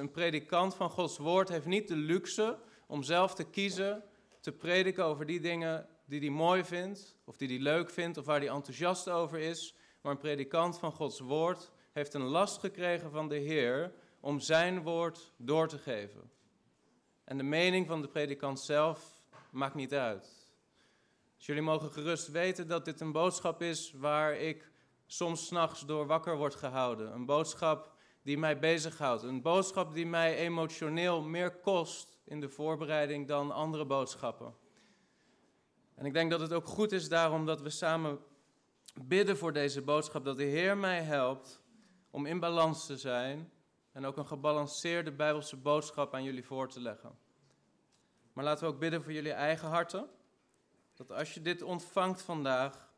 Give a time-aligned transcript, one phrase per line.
[0.00, 4.04] Een predikant van Gods woord heeft niet de luxe om zelf te kiezen,
[4.40, 8.24] te prediken over die dingen die hij mooi vindt, of die hij leuk vindt, of
[8.24, 9.74] waar hij enthousiast over is.
[10.00, 14.82] Maar een predikant van Gods woord heeft een last gekregen van de Heer om zijn
[14.82, 16.30] woord door te geven.
[17.24, 20.52] En de mening van de predikant zelf maakt niet uit.
[21.36, 24.70] Dus jullie mogen gerust weten dat dit een boodschap is waar ik
[25.06, 27.12] soms s'nachts door wakker word gehouden.
[27.12, 27.98] Een boodschap
[28.30, 29.22] die mij bezighoudt.
[29.22, 34.54] Een boodschap die mij emotioneel meer kost in de voorbereiding dan andere boodschappen.
[35.94, 38.18] En ik denk dat het ook goed is daarom dat we samen
[39.02, 40.24] bidden voor deze boodschap.
[40.24, 41.62] Dat de Heer mij helpt
[42.10, 43.50] om in balans te zijn
[43.92, 47.18] en ook een gebalanceerde Bijbelse boodschap aan jullie voor te leggen.
[48.32, 50.08] Maar laten we ook bidden voor jullie eigen harten.
[50.94, 52.90] Dat als je dit ontvangt vandaag,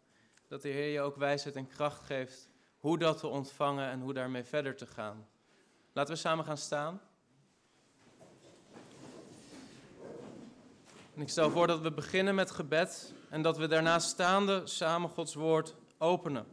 [0.49, 2.51] dat de Heer je ook wijsheid en kracht geeft
[2.83, 5.27] hoe dat te ontvangen en hoe daarmee verder te gaan.
[5.93, 7.01] Laten we samen gaan staan.
[11.15, 15.11] En ik stel voor dat we beginnen met gebed en dat we daarna staande samen
[15.11, 16.47] Gods woord openen.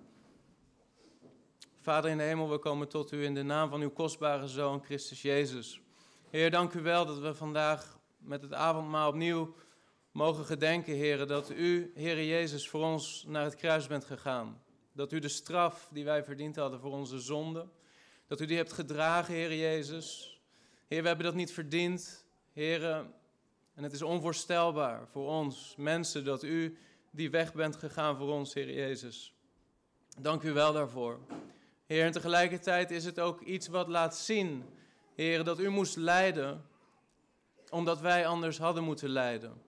[1.79, 4.83] Vader in de hemel, we komen tot u in de naam van uw kostbare Zoon
[4.83, 5.81] Christus Jezus.
[6.29, 9.55] Heer, dank u wel dat we vandaag met het avondmaal opnieuw
[10.11, 14.67] mogen gedenken, heren, dat u, Heer Jezus, voor ons naar het kruis bent gegaan.
[14.91, 17.67] Dat u de straf die wij verdiend hadden voor onze zonde,
[18.27, 20.39] dat u die hebt gedragen, Heer Jezus.
[20.87, 22.83] Heer, we hebben dat niet verdiend, Heer,
[23.73, 26.77] en het is onvoorstelbaar voor ons, mensen, dat u
[27.11, 29.33] die weg bent gegaan voor ons, Heer Jezus.
[30.19, 31.19] Dank u wel daarvoor.
[31.85, 34.63] Heer, en tegelijkertijd is het ook iets wat laat zien,
[35.15, 36.65] Heer, dat u moest lijden,
[37.69, 39.61] omdat wij anders hadden moeten lijden.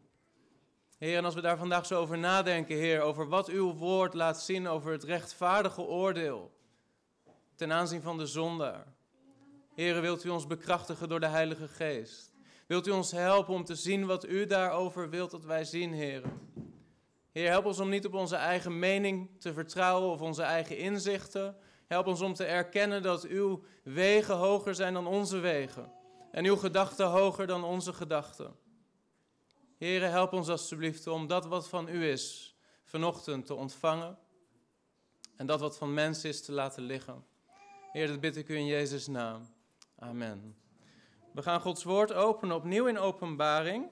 [1.02, 4.42] Heer, en als we daar vandaag zo over nadenken, Heer, over wat uw woord laat
[4.42, 6.52] zien over het rechtvaardige oordeel
[7.56, 8.86] ten aanzien van de zondaar.
[9.76, 12.34] Heer, wilt u ons bekrachtigen door de Heilige Geest?
[12.68, 16.22] Wilt u ons helpen om te zien wat u daarover wilt dat wij zien, Heer?
[17.32, 21.56] Heer, help ons om niet op onze eigen mening te vertrouwen of onze eigen inzichten.
[21.88, 25.92] Help ons om te erkennen dat uw wegen hoger zijn dan onze wegen.
[26.32, 28.61] En uw gedachten hoger dan onze gedachten.
[29.82, 32.56] Here, help ons alstublieft om dat wat van u is
[32.86, 34.18] vanochtend te ontvangen.
[35.38, 37.26] En dat wat van mens is te laten liggen.
[37.92, 39.48] Heer, dat bid ik u in Jezus' naam.
[40.00, 40.56] Amen.
[41.32, 43.88] We gaan Gods woord openen opnieuw in openbaring,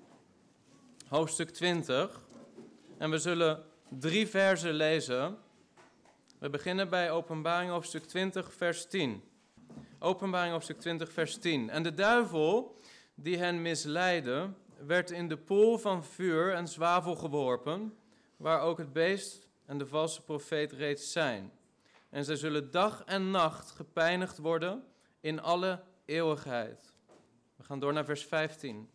[1.07, 2.21] hoofdstuk 20.
[2.97, 3.63] En we zullen
[3.99, 5.37] drie versen lezen.
[6.39, 9.23] We beginnen bij openbaring hoofdstuk 20, vers 10.
[9.99, 11.69] Openbaring hoofdstuk 20, vers 10.
[11.69, 12.79] En de duivel
[13.15, 14.49] die hen misleidde,
[14.85, 17.97] werd in de pool van vuur en zwavel geworpen,
[18.37, 21.51] waar ook het beest en de valse profeet reeds zijn.
[22.09, 24.83] En zij zullen dag en nacht gepijnigd worden
[25.19, 26.93] in alle eeuwigheid.
[27.55, 28.89] We gaan door naar vers 15.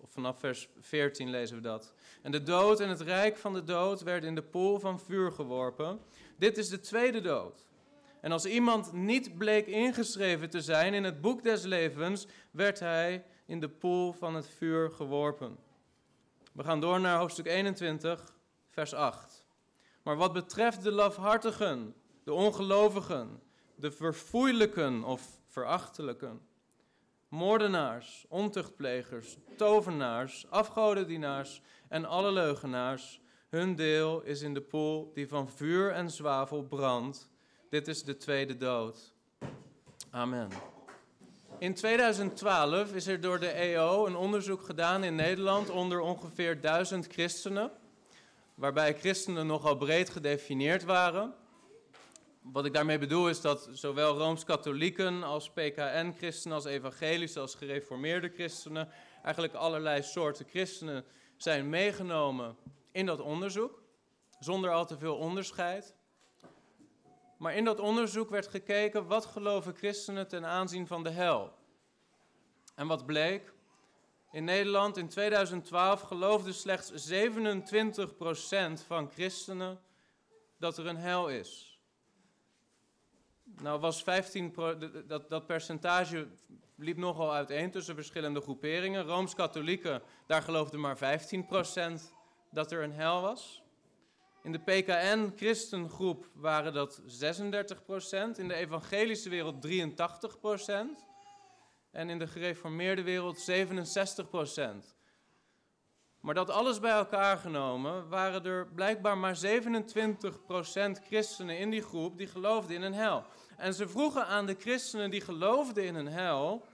[0.00, 1.94] Of vanaf vers 14 lezen we dat.
[2.22, 5.32] En de dood en het rijk van de dood werden in de pool van vuur
[5.32, 6.00] geworpen.
[6.36, 7.66] Dit is de tweede dood.
[8.20, 13.24] En als iemand niet bleek ingeschreven te zijn in het boek des levens, werd hij
[13.46, 15.56] in de poel van het vuur geworpen.
[16.52, 18.34] We gaan door naar hoofdstuk 21,
[18.70, 19.46] vers 8.
[20.02, 23.42] Maar wat betreft de lafhartigen, de ongelovigen,
[23.74, 26.40] de verfoeilijken of verachtelijken,
[27.28, 35.48] moordenaars, ontuchtplegers, tovenaars, afgodendienaars en alle leugenaars, hun deel is in de poel die van
[35.48, 37.28] vuur en zwavel brandt.
[37.70, 39.14] Dit is de tweede dood.
[40.10, 40.75] Amen.
[41.58, 47.06] In 2012 is er door de EO een onderzoek gedaan in Nederland onder ongeveer duizend
[47.06, 47.70] christenen,
[48.54, 51.34] waarbij christenen nogal breed gedefinieerd waren.
[52.40, 58.88] Wat ik daarmee bedoel is dat zowel rooms-katholieken als PKN-christenen, als evangelische, als gereformeerde christenen,
[59.22, 61.04] eigenlijk allerlei soorten christenen
[61.36, 62.56] zijn meegenomen
[62.92, 63.82] in dat onderzoek,
[64.38, 65.94] zonder al te veel onderscheid.
[67.36, 71.52] Maar in dat onderzoek werd gekeken wat geloven christenen ten aanzien van de hel.
[72.74, 73.52] En wat bleek?
[74.30, 77.14] In Nederland in 2012 geloofde slechts 27%
[78.86, 79.80] van christenen
[80.58, 81.80] dat er een hel is.
[83.42, 84.54] Nou was 15
[85.06, 86.28] dat, dat percentage
[86.76, 89.04] liep nogal uiteen tussen verschillende groeperingen.
[89.04, 91.00] Rooms-katholieken, daar geloofden maar 15%
[92.50, 93.62] dat er een hel was.
[94.46, 97.04] In de PKN-christengroep waren dat 36%
[98.36, 99.70] In de evangelische wereld 83%
[101.90, 104.94] En in de gereformeerde wereld 67%
[106.20, 109.40] Maar dat alles bij elkaar genomen waren er blijkbaar maar 27%
[111.06, 113.24] christenen in die groep die geloofden in een hel.
[113.56, 116.66] En ze vroegen aan de christenen die geloofden in een hel,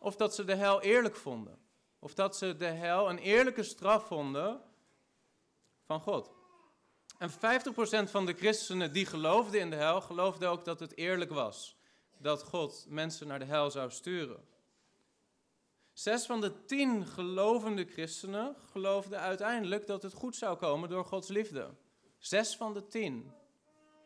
[0.00, 1.58] of dat ze de hel eerlijk vonden.
[1.98, 4.60] Of dat ze de hel een eerlijke straf vonden
[5.86, 6.36] van God.
[7.18, 7.34] En 50%
[8.10, 11.76] van de christenen die geloofden in de hel, geloofden ook dat het eerlijk was.
[12.18, 14.44] Dat God mensen naar de hel zou sturen.
[15.92, 21.28] Zes van de tien gelovende christenen geloofden uiteindelijk dat het goed zou komen door Gods
[21.28, 21.74] liefde.
[22.18, 23.32] Zes van de tien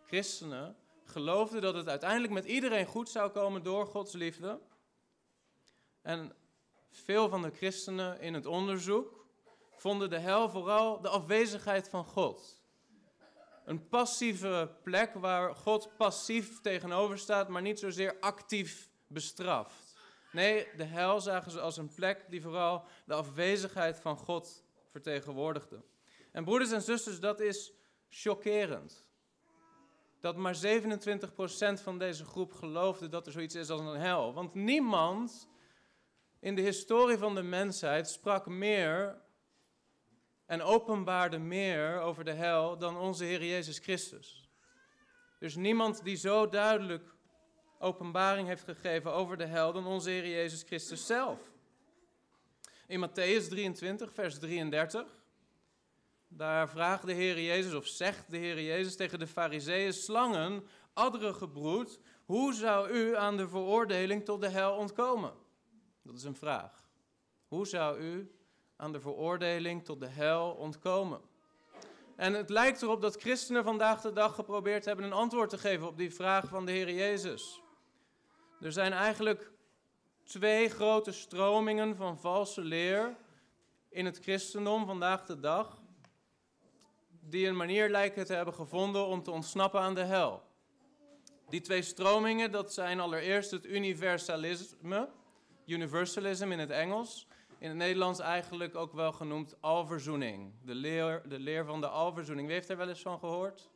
[0.06, 4.60] christenen geloofden dat het uiteindelijk met iedereen goed zou komen door Gods liefde.
[6.02, 6.32] En
[6.90, 9.26] veel van de christenen in het onderzoek
[9.76, 12.61] vonden de hel vooral de afwezigheid van God.
[13.64, 19.94] Een passieve plek waar God passief tegenover staat, maar niet zozeer actief bestraft.
[20.32, 25.82] Nee, de hel zagen ze als een plek die vooral de afwezigheid van God vertegenwoordigde.
[26.32, 27.72] En broeders en zusters, dat is
[28.08, 29.06] chockerend.
[30.20, 34.34] Dat maar 27% van deze groep geloofde dat er zoiets is als een hel.
[34.34, 35.48] Want niemand
[36.40, 39.22] in de historie van de mensheid sprak meer
[40.52, 44.49] en openbaarde meer over de hel dan onze Heer Jezus Christus.
[45.38, 47.14] Dus niemand die zo duidelijk
[47.78, 51.38] openbaring heeft gegeven over de hel dan onze Heer Jezus Christus zelf.
[52.87, 55.22] In Matthäus 23, vers 33,
[56.28, 61.34] daar vraagt de Heer Jezus, of zegt de Heer Jezus tegen de fariseeën, slangen, adderen
[61.34, 65.32] gebroed, hoe zou u aan de veroordeling tot de hel ontkomen?
[66.02, 66.88] Dat is een vraag.
[67.48, 68.31] Hoe zou u
[68.82, 71.20] aan de veroordeling tot de hel ontkomen?
[72.17, 75.87] En het lijkt erop dat christenen vandaag de dag geprobeerd hebben een antwoord te geven
[75.87, 77.61] op die vraag van de Heer Jezus.
[78.61, 79.50] Er zijn eigenlijk
[80.25, 83.17] twee grote stromingen van valse leer
[83.88, 85.82] in het christendom vandaag de dag,
[87.20, 90.43] die een manier lijken te hebben gevonden om te ontsnappen aan de hel.
[91.49, 95.08] Die twee stromingen, dat zijn allereerst het universalisme,
[95.67, 97.26] universalism in het Engels,
[97.62, 100.52] in het Nederlands eigenlijk ook wel genoemd alverzoening.
[100.64, 102.46] De leer, de leer van de alverzoening.
[102.46, 103.70] Wie heeft er wel eens van gehoord?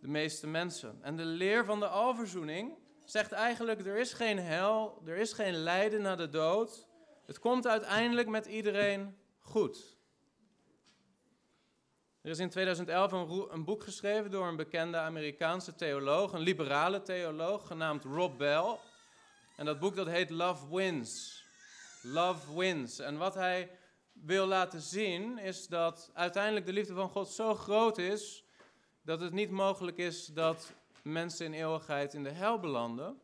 [0.00, 0.98] De meeste mensen.
[1.02, 5.54] En de leer van de alverzoening zegt eigenlijk: er is geen hel, er is geen
[5.54, 6.86] lijden na de dood.
[7.26, 9.96] Het komt uiteindelijk met iedereen goed.
[12.20, 17.02] Er is in 2011 een, een, boek geschreven door een bekende Amerikaanse theoloog, een liberale
[17.02, 18.78] theoloog, genaamd Rob Bell.
[19.56, 21.41] En dat boek dat heet Love Wins.
[22.02, 22.98] Love Wins.
[22.98, 23.70] En wat hij
[24.12, 28.44] wil laten zien is dat uiteindelijk de liefde van God zo groot is
[29.02, 30.72] dat het niet mogelijk is dat
[31.02, 33.20] mensen in eeuwigheid in de hel belanden.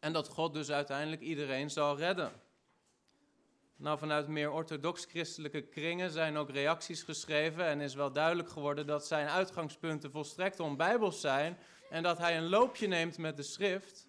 [0.00, 2.32] En dat God dus uiteindelijk iedereen zal redden.
[3.76, 9.06] Nou, vanuit meer orthodox-christelijke kringen zijn ook reacties geschreven en is wel duidelijk geworden dat
[9.06, 11.58] zijn uitgangspunten volstrekt onbijbels zijn
[11.90, 14.06] en dat hij een loopje neemt met de schrift.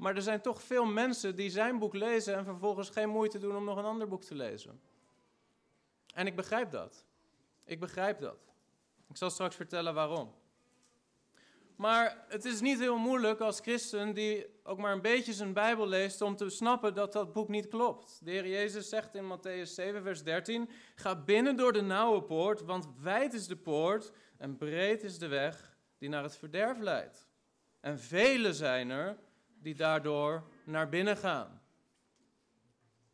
[0.00, 3.56] Maar er zijn toch veel mensen die zijn boek lezen en vervolgens geen moeite doen
[3.56, 4.80] om nog een ander boek te lezen.
[6.14, 7.04] En ik begrijp dat.
[7.64, 8.52] Ik begrijp dat.
[9.08, 10.34] Ik zal straks vertellen waarom.
[11.76, 15.86] Maar het is niet heel moeilijk als christen die ook maar een beetje zijn Bijbel
[15.86, 18.20] leest om te snappen dat dat boek niet klopt.
[18.24, 22.62] De Heer Jezus zegt in Matthäus 7, vers 13: Ga binnen door de nauwe poort,
[22.62, 27.28] want wijd is de poort en breed is de weg die naar het verderf leidt.
[27.80, 29.18] En vele zijn er
[29.62, 31.62] die daardoor naar binnen gaan.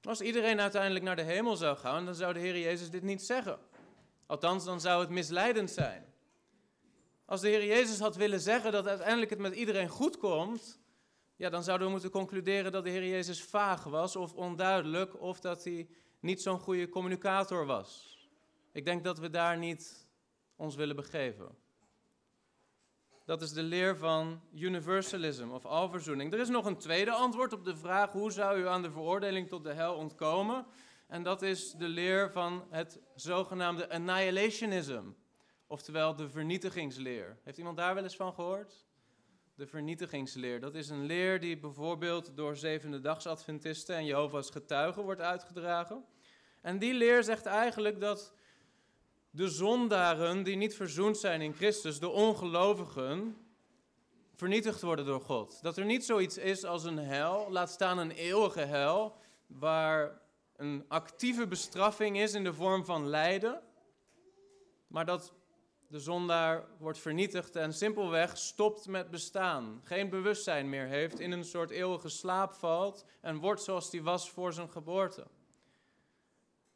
[0.03, 3.23] Als iedereen uiteindelijk naar de hemel zou gaan, dan zou de Heer Jezus dit niet
[3.23, 3.59] zeggen.
[4.27, 6.05] Althans, dan zou het misleidend zijn.
[7.25, 10.81] Als de Heer Jezus had willen zeggen dat uiteindelijk het met iedereen goed komt,
[11.37, 15.41] ja, dan zouden we moeten concluderen dat de Heer Jezus vaag was of onduidelijk of
[15.41, 15.89] dat hij
[16.21, 18.19] niet zo'n goede communicator was.
[18.73, 20.07] Ik denk dat we daar niet
[20.57, 21.57] ons willen begeven.
[23.27, 26.33] Dat is de leer van universalism of alverzoening.
[26.33, 29.49] Er is nog een tweede antwoord op de vraag hoe zou u aan de veroordeling
[29.49, 30.67] tot de hel ontkomen?
[31.07, 35.03] En dat is de leer van het zogenaamde annihilationism.
[35.67, 37.39] Oftewel de vernietigingsleer.
[37.43, 38.87] Heeft iemand daar wel eens van gehoord?
[39.55, 40.61] De vernietigingsleer.
[40.61, 46.05] Dat is een leer die bijvoorbeeld door zevende dagsadventisten en Jehovah's getuigen wordt uitgedragen.
[46.61, 48.35] En die leer zegt eigenlijk dat
[49.37, 53.37] de zondaren die niet verzoend zijn in Christus, de ongelovigen,
[54.35, 55.63] vernietigd worden door God.
[55.63, 59.17] Dat er niet zoiets is als een hel, laat staan een eeuwige hel,
[59.47, 60.21] waar
[60.57, 63.63] een actieve bestraffing is in de vorm van lijden,
[64.87, 65.33] maar dat
[65.89, 69.81] de zondaar wordt vernietigd en simpelweg stopt met bestaan.
[69.85, 74.31] Geen bewustzijn meer heeft, in een soort eeuwige slaap valt en wordt zoals hij was
[74.31, 75.27] voor zijn geboorte.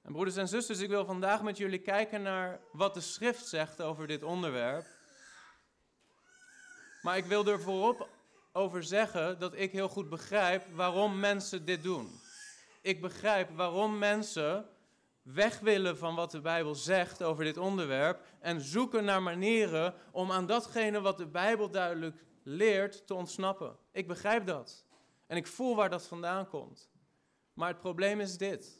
[0.02, 3.82] En broeders en zusters, ik wil vandaag met jullie kijken naar wat de schrift zegt
[3.82, 4.86] over dit onderwerp.
[7.02, 8.08] Maar ik wil er voorop
[8.52, 12.20] over zeggen dat ik heel goed begrijp waarom mensen dit doen.
[12.80, 14.68] Ik begrijp waarom mensen
[15.22, 20.32] weg willen van wat de Bijbel zegt over dit onderwerp en zoeken naar manieren om
[20.32, 23.76] aan datgene wat de Bijbel duidelijk leert te ontsnappen.
[23.92, 24.84] Ik begrijp dat.
[25.26, 26.90] En ik voel waar dat vandaan komt.
[27.52, 28.79] Maar het probleem is dit.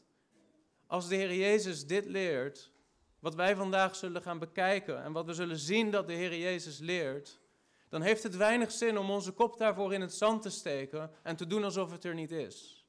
[0.91, 2.71] Als de Heer Jezus dit leert,
[3.19, 6.79] wat wij vandaag zullen gaan bekijken en wat we zullen zien dat de Heer Jezus
[6.79, 7.41] leert,
[7.89, 11.37] dan heeft het weinig zin om onze kop daarvoor in het zand te steken en
[11.37, 12.87] te doen alsof het er niet is.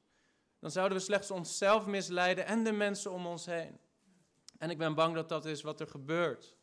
[0.58, 3.78] Dan zouden we slechts onszelf misleiden en de mensen om ons heen.
[4.58, 6.56] En ik ben bang dat dat is wat er gebeurt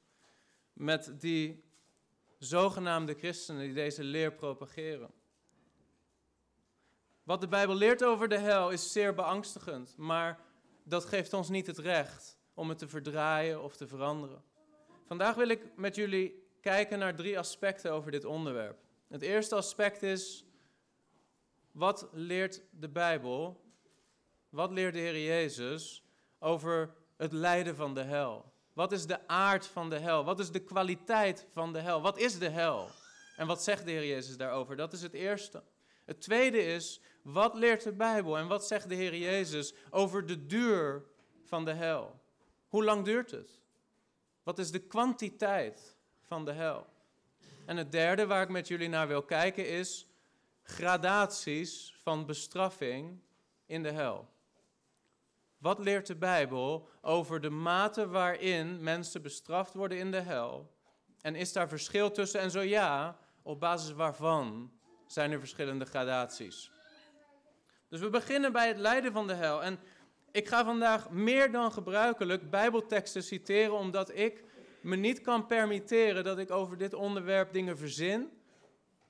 [0.73, 1.63] met die
[2.37, 5.11] zogenaamde christenen die deze leer propageren.
[7.23, 10.47] Wat de Bijbel leert over de hel is zeer beangstigend, maar
[10.83, 14.43] dat geeft ons niet het recht om het te verdraaien of te veranderen.
[15.05, 18.77] Vandaag wil ik met jullie kijken naar drie aspecten over dit onderwerp.
[19.07, 20.45] Het eerste aspect is,
[21.71, 23.61] wat leert de Bijbel,
[24.49, 26.03] wat leert de Heer Jezus
[26.39, 28.53] over het lijden van de hel?
[28.73, 30.23] Wat is de aard van de hel?
[30.23, 32.01] Wat is de kwaliteit van de hel?
[32.01, 32.89] Wat is de hel?
[33.35, 34.75] En wat zegt de Heer Jezus daarover?
[34.75, 35.63] Dat is het eerste.
[36.05, 40.45] Het tweede is, wat leert de Bijbel en wat zegt de Heer Jezus over de
[40.45, 41.03] duur
[41.43, 42.19] van de hel?
[42.67, 43.61] Hoe lang duurt het?
[44.43, 46.87] Wat is de kwantiteit van de hel?
[47.65, 50.07] En het derde waar ik met jullie naar wil kijken is
[50.63, 53.19] gradaties van bestraffing
[53.65, 54.29] in de hel.
[55.57, 60.71] Wat leert de Bijbel over de mate waarin mensen bestraft worden in de hel?
[61.21, 62.39] En is daar verschil tussen?
[62.39, 64.71] En zo ja, op basis waarvan
[65.07, 66.71] zijn er verschillende gradaties?
[67.89, 69.63] Dus we beginnen bij het lijden van de hel.
[69.63, 69.79] En
[70.31, 74.43] ik ga vandaag meer dan gebruikelijk Bijbelteksten citeren, omdat ik
[74.81, 78.29] me niet kan permitteren dat ik over dit onderwerp dingen verzin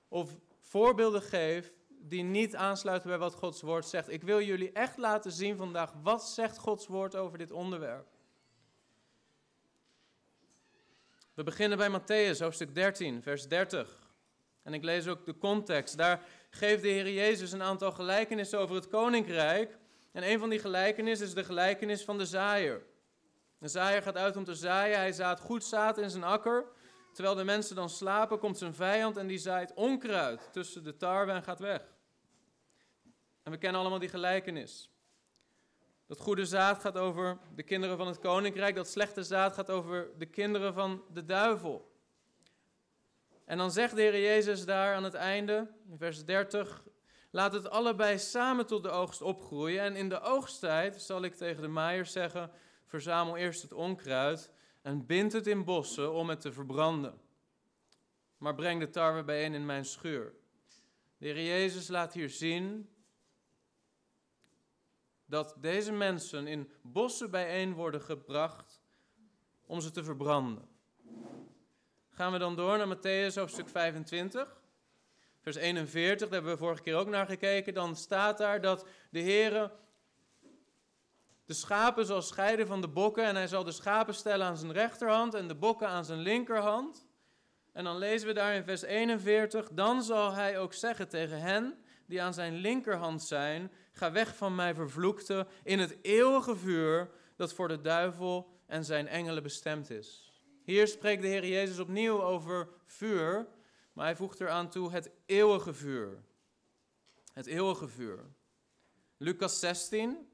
[0.07, 4.09] of voorbeelden geef die niet aansluiten bij wat Gods woord zegt.
[4.09, 8.07] Ik wil jullie echt laten zien vandaag wat zegt Gods woord over dit onderwerp.
[11.33, 14.07] We beginnen bij Matthäus, hoofdstuk 13, vers 30.
[14.63, 15.98] En ik lees ook de context.
[15.98, 19.77] Daar geeft de Heer Jezus een aantal gelijkenissen over het koninkrijk.
[20.12, 22.86] En een van die gelijkenissen is de gelijkenis van de zaaier.
[23.58, 24.98] De zaaier gaat uit om te zaaien.
[24.98, 26.65] Hij zaait goed zaad in zijn akker.
[27.13, 31.32] Terwijl de mensen dan slapen, komt zijn vijand en die zaait onkruid tussen de tarwe
[31.32, 31.82] en gaat weg.
[33.44, 34.89] En we kennen allemaal die gelijkenis.
[36.08, 40.10] Dat goede zaad gaat over de kinderen van het koninkrijk, dat slechte zaad gaat over
[40.18, 41.91] de kinderen van de duivel.
[43.50, 46.84] En dan zegt de Heer Jezus daar aan het einde, in vers 30,
[47.29, 49.82] laat het allebei samen tot de oogst opgroeien.
[49.82, 52.51] En in de oogsttijd zal ik tegen de maaiers zeggen,
[52.86, 54.51] verzamel eerst het onkruid
[54.82, 57.22] en bind het in bossen om het te verbranden.
[58.38, 60.34] Maar breng de tarwe bijeen in mijn schuur.
[61.18, 62.89] De Heer Jezus laat hier zien
[65.25, 68.82] dat deze mensen in bossen bijeen worden gebracht
[69.65, 70.78] om ze te verbranden.
[72.20, 74.58] Gaan we dan door naar Matthäus hoofdstuk 25,
[75.42, 77.74] vers 41, daar hebben we vorige keer ook naar gekeken.
[77.74, 79.72] Dan staat daar dat de Heer
[81.46, 84.72] de schapen zal scheiden van de bokken en hij zal de schapen stellen aan zijn
[84.72, 87.08] rechterhand en de bokken aan zijn linkerhand.
[87.74, 91.78] En dan lezen we daar in vers 41, dan zal hij ook zeggen tegen hen
[92.06, 97.54] die aan zijn linkerhand zijn, ga weg van mij vervloekte in het eeuwige vuur dat
[97.54, 100.28] voor de duivel en zijn engelen bestemd is.
[100.70, 103.48] Hier spreekt de Heer Jezus opnieuw over vuur,
[103.94, 106.24] maar hij voegt eraan toe het eeuwige vuur.
[107.34, 108.26] Het eeuwige vuur.
[109.18, 110.30] Lucas 16,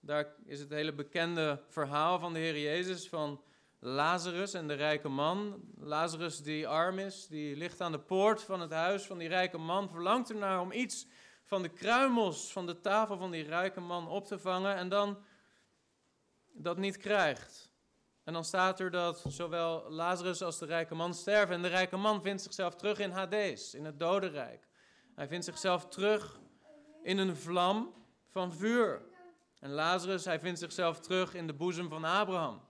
[0.00, 3.42] daar is het hele bekende verhaal van de Heer Jezus van
[3.78, 5.64] Lazarus en de rijke man.
[5.78, 9.58] Lazarus die arm is, die ligt aan de poort van het huis van die rijke
[9.58, 11.06] man, verlangt ernaar om iets
[11.44, 15.24] van de kruimels van de tafel van die rijke man op te vangen en dan
[16.52, 17.71] dat niet krijgt.
[18.24, 21.54] En dan staat er dat zowel Lazarus als de rijke man sterven.
[21.54, 24.68] En de rijke man vindt zichzelf terug in Hades, in het dodenrijk.
[25.14, 26.40] Hij vindt zichzelf terug
[27.02, 27.94] in een vlam
[28.28, 29.02] van vuur.
[29.58, 32.60] En Lazarus, hij vindt zichzelf terug in de boezem van Abraham.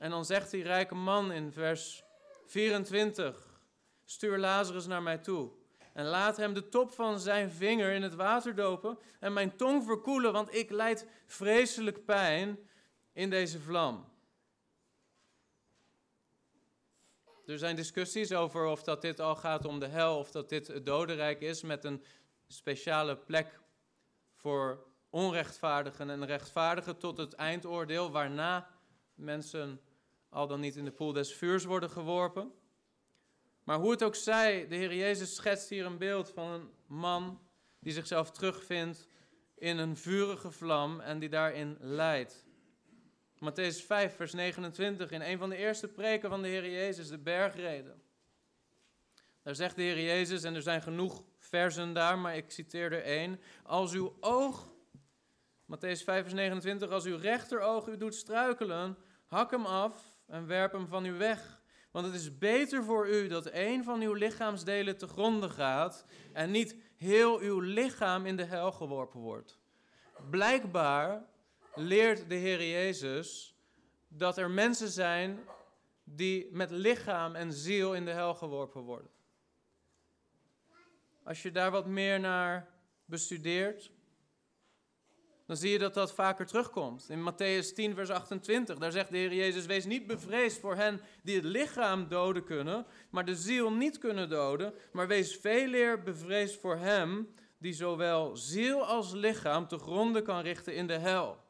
[0.00, 2.04] En dan zegt die rijke man in vers
[2.46, 3.60] 24:
[4.04, 5.50] Stuur Lazarus naar mij toe.
[5.92, 9.84] En laat hem de top van zijn vinger in het water dopen en mijn tong
[9.84, 12.58] verkoelen, want ik lijd vreselijk pijn
[13.12, 14.16] in deze vlam.
[17.48, 20.66] Er zijn discussies over of dat dit al gaat om de hel of dat dit
[20.66, 22.04] het dodenrijk is met een
[22.46, 23.60] speciale plek
[24.34, 28.68] voor onrechtvaardigen en rechtvaardigen tot het eindoordeel, waarna
[29.14, 29.80] mensen
[30.28, 32.52] al dan niet in de poel des vuurs worden geworpen.
[33.64, 37.40] Maar hoe het ook zij, de Heer Jezus schetst hier een beeld van een man
[37.80, 39.08] die zichzelf terugvindt
[39.54, 42.47] in een vurige vlam en die daarin leidt.
[43.40, 47.18] Matthäus 5, vers 29, in een van de eerste preken van de Heer Jezus, de
[47.18, 48.02] bergreden.
[49.42, 53.02] Daar zegt de Heer Jezus, en er zijn genoeg versen daar, maar ik citeer er
[53.02, 53.40] één.
[53.62, 54.72] Als uw oog,
[55.64, 60.72] Matthäus 5, vers 29, als uw rechteroog u doet struikelen, hak hem af en werp
[60.72, 61.60] hem van u weg.
[61.90, 66.50] Want het is beter voor u dat een van uw lichaamsdelen te gronden gaat en
[66.50, 69.58] niet heel uw lichaam in de hel geworpen wordt.
[70.30, 71.26] Blijkbaar
[71.78, 73.56] leert de Heer Jezus
[74.08, 75.38] dat er mensen zijn
[76.04, 79.10] die met lichaam en ziel in de hel geworpen worden.
[81.22, 82.68] Als je daar wat meer naar
[83.04, 83.90] bestudeert,
[85.46, 87.08] dan zie je dat dat vaker terugkomt.
[87.08, 91.00] In Matthäus 10, vers 28, daar zegt de Heer Jezus: Wees niet bevreesd voor hen
[91.22, 94.74] die het lichaam doden kunnen, maar de ziel niet kunnen doden.
[94.92, 100.40] Maar wees veel eer bevreesd voor hem die zowel ziel als lichaam te gronden kan
[100.40, 101.46] richten in de hel.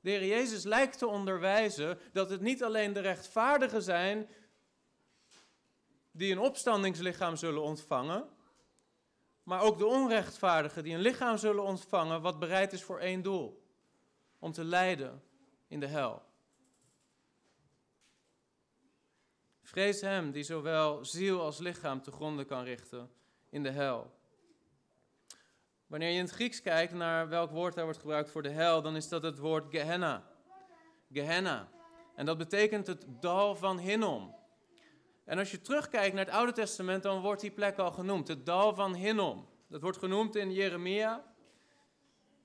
[0.00, 4.28] De Heer Jezus lijkt te onderwijzen dat het niet alleen de rechtvaardigen zijn
[6.10, 8.28] die een opstandingslichaam zullen ontvangen,
[9.42, 13.62] maar ook de onrechtvaardigen die een lichaam zullen ontvangen wat bereid is voor één doel:
[14.38, 15.22] om te lijden
[15.68, 16.22] in de hel.
[19.62, 23.10] Vrees hem die zowel ziel als lichaam te gronden kan richten
[23.50, 24.17] in de hel.
[25.88, 28.82] Wanneer je in het Grieks kijkt naar welk woord daar wordt gebruikt voor de hel,
[28.82, 30.26] dan is dat het woord Gehenna.
[31.12, 31.68] Gehenna.
[32.14, 34.34] En dat betekent het dal van Hinnom.
[35.24, 38.46] En als je terugkijkt naar het Oude Testament, dan wordt die plek al genoemd, het
[38.46, 39.48] dal van Hinnom.
[39.68, 41.24] Dat wordt genoemd in Jeremia,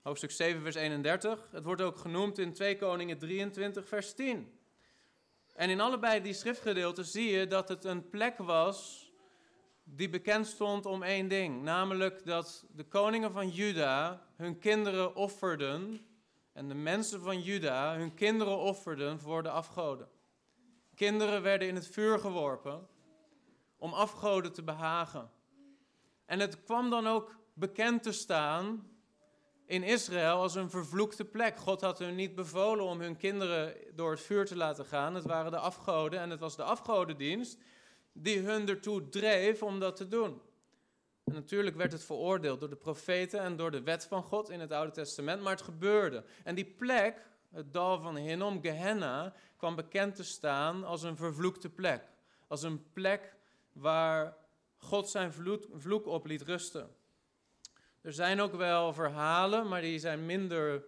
[0.02, 1.48] hoofdstuk 7, vers 31.
[1.52, 4.60] Het wordt ook genoemd in 2 Koningen 23, vers 10.
[5.54, 9.03] En in allebei die schriftgedeelten zie je dat het een plek was
[9.84, 16.06] die bekend stond om één ding, namelijk dat de koningen van Juda hun kinderen offerden
[16.54, 20.08] en de mensen van Juda hun kinderen offerden voor de afgoden.
[20.96, 22.88] Kinderen werden in het vuur geworpen
[23.78, 25.32] om afgoden te behagen.
[26.26, 28.88] En het kwam dan ook bekend te staan
[29.66, 31.58] in Israël als een vervloekte plek.
[31.58, 35.16] God had hun niet bevolen om hun kinderen door het vuur te laten gaan.
[35.16, 37.58] Het waren de afgoden en het was de afgodendienst
[38.14, 40.42] die hun ertoe dreef om dat te doen.
[41.24, 44.60] En natuurlijk werd het veroordeeld door de profeten en door de wet van God in
[44.60, 46.24] het Oude Testament, maar het gebeurde.
[46.44, 51.70] En die plek, het dal van Hinnom, Gehenna, kwam bekend te staan als een vervloekte
[51.70, 52.04] plek.
[52.48, 53.36] Als een plek
[53.72, 54.38] waar
[54.78, 56.96] God zijn vloek, vloek op liet rusten.
[58.02, 60.84] Er zijn ook wel verhalen, maar die zijn minder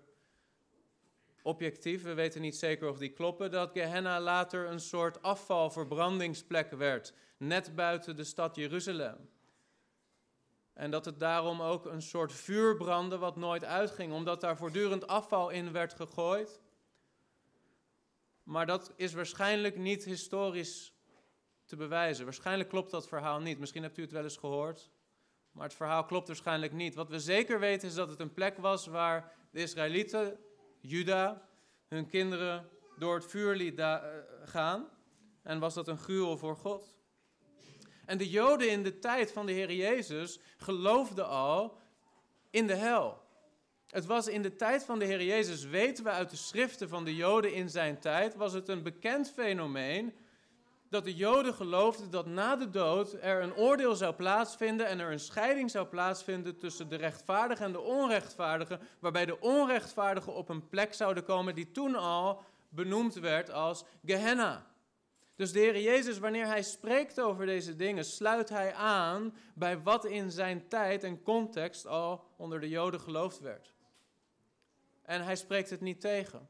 [1.46, 2.04] objectief.
[2.04, 3.52] We weten niet zeker of die kloppen.
[3.52, 9.30] Dat Gehenna later een soort afvalverbrandingsplek werd, net buiten de stad Jeruzalem.
[10.74, 15.08] En dat het daarom ook een soort vuur brandde wat nooit uitging, omdat daar voortdurend
[15.08, 16.62] afval in werd gegooid.
[18.44, 20.94] Maar dat is waarschijnlijk niet historisch
[21.66, 22.26] te bewijzen.
[22.26, 23.60] Waarschijnlijk klopt dat verhaal niet.
[23.60, 24.90] Misschien hebt u het wel eens gehoord.
[25.52, 26.96] Maar het verhaal klopt waarschijnlijk niet.
[26.96, 30.38] Wat we zeker weten is dat het een plek was waar de Israëlieten,
[30.88, 31.48] Juda,
[31.88, 34.04] hun kinderen door het vuur liet eh,
[34.44, 34.90] gaan.
[35.44, 36.96] En was dat een gruwel voor God.
[38.06, 41.78] En de Joden in de tijd van de Heer Jezus geloofden al
[42.50, 43.24] in de hel.
[43.88, 47.06] Het was in de tijd van de Heer Jezus, weten we uit de schriften van
[47.06, 50.14] de Joden in zijn tijd, was het een bekend fenomeen
[50.90, 55.12] dat de Joden geloofden dat na de dood er een oordeel zou plaatsvinden en er
[55.12, 60.70] een scheiding zou plaatsvinden tussen de rechtvaardige en de onrechtvaardige, waarbij de onrechtvaardigen op een
[60.70, 64.66] plek zouden komen die toen al benoemd werd als Gehenna.
[65.36, 70.06] Dus de Heer Jezus, wanneer hij spreekt over deze dingen, sluit hij aan bij wat
[70.06, 73.74] in zijn tijd en context al onder de Joden geloofd werd.
[75.02, 76.50] En hij spreekt het niet tegen.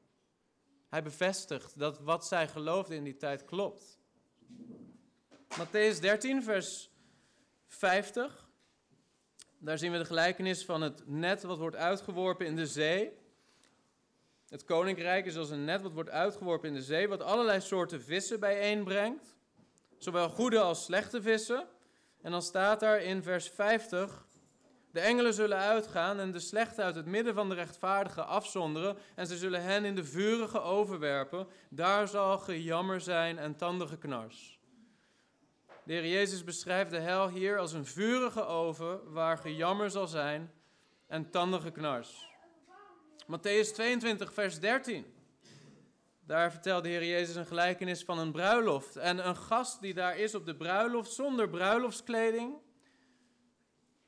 [0.89, 3.94] Hij bevestigt dat wat zij geloofden in die tijd klopt.
[5.57, 6.89] Matthäus 13, vers
[7.67, 8.49] 50.
[9.57, 13.11] Daar zien we de gelijkenis van het net wat wordt uitgeworpen in de zee.
[14.49, 18.01] Het koninkrijk is als een net wat wordt uitgeworpen in de zee, wat allerlei soorten
[18.01, 19.35] vissen bijeenbrengt.
[19.97, 21.67] Zowel goede als slechte vissen.
[22.21, 24.24] En dan staat daar in vers 50:
[24.95, 28.97] De engelen zullen uitgaan en de slechte uit het midden van de rechtvaardigen afzonderen.
[29.15, 31.47] En ze zullen hen in de vurige overwerpen.
[31.69, 34.59] Daar zal gejammer zijn en tandigeknars.
[35.83, 40.51] De Heer Jezus beschrijft de hel hier als een vurige oven waar gejammer zal zijn
[41.07, 42.29] en tandengeknars.
[43.25, 45.05] Matthäus 22, vers 13.
[46.25, 48.95] daar vertelt de Heer Jezus een gelijkenis van een bruiloft.
[48.95, 52.63] En een gast die daar is op de bruiloft zonder bruiloftskleding.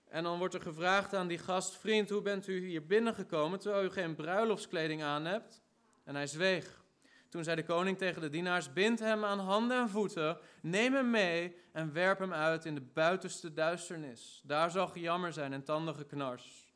[0.09, 3.83] En dan wordt er gevraagd aan die gast: Vriend, hoe bent u hier binnengekomen terwijl
[3.83, 5.61] u geen bruiloftskleding aan hebt?
[6.03, 6.85] En hij zweeg.
[7.29, 11.09] Toen zei de koning tegen de dienaars: Bind hem aan handen en voeten, neem hem
[11.09, 14.41] mee en werp hem uit in de buitenste duisternis.
[14.43, 16.67] Daar zal gejammer zijn en tandige knars.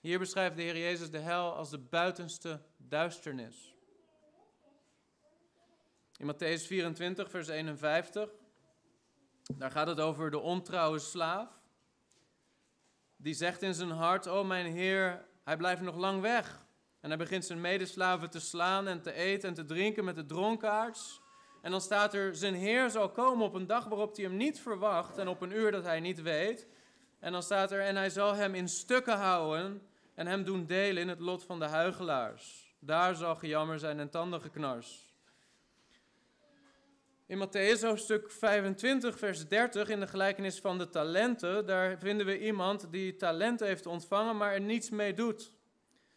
[0.00, 3.76] Hier beschrijft de Heer Jezus de hel als de buitenste duisternis.
[6.16, 8.30] In Matthäus 24, vers 51,
[9.54, 11.48] daar gaat het over de ontrouwe slaaf.
[13.16, 16.66] Die zegt in zijn hart, oh mijn Heer, hij blijft nog lang weg.
[17.00, 20.26] En hij begint zijn medeslaven te slaan en te eten en te drinken met de
[20.26, 21.20] dronkaards.
[21.62, 24.60] En dan staat er, zijn Heer zal komen op een dag waarop hij hem niet
[24.60, 26.66] verwacht en op een uur dat hij niet weet.
[27.18, 29.82] En dan staat er, en hij zal hem in stukken houden
[30.14, 32.74] en hem doen delen in het lot van de huigelaars.
[32.80, 35.07] Daar zal gejammer zijn en tandengeknars.
[37.28, 42.40] In Matthäus hoofdstuk 25, vers 30, in de gelijkenis van de talenten, daar vinden we
[42.40, 45.52] iemand die talenten heeft ontvangen, maar er niets mee doet.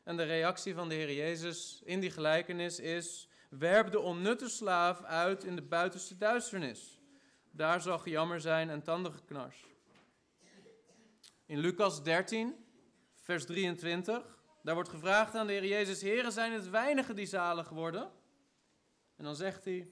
[0.03, 5.03] En de reactie van de Heer Jezus in die gelijkenis is: werp de onnutte slaaf
[5.03, 6.99] uit in de buitenste duisternis.
[7.49, 9.65] Daar zal gejammer zijn en tandengeknars.
[11.45, 12.55] In Lucas 13,
[13.15, 14.39] vers 23.
[14.63, 18.11] Daar wordt gevraagd aan de Heer Jezus: Heren, zijn het weinigen die zalig worden?
[19.15, 19.87] En dan zegt hij: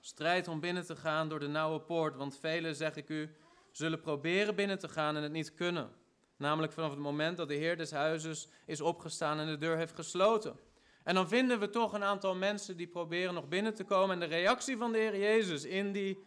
[0.00, 3.34] Strijd om binnen te gaan door de nauwe poort, want velen, zeg ik u,
[3.70, 5.90] zullen proberen binnen te gaan en het niet kunnen.
[6.36, 9.94] Namelijk vanaf het moment dat de Heer des huizes is opgestaan en de deur heeft
[9.94, 10.58] gesloten.
[11.02, 14.14] En dan vinden we toch een aantal mensen die proberen nog binnen te komen.
[14.14, 16.22] En de reactie van de Heer Jezus in die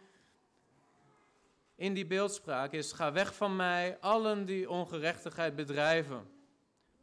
[1.76, 6.33] in die beeldspraak is: Ga weg van mij, allen die ongerechtigheid bedrijven.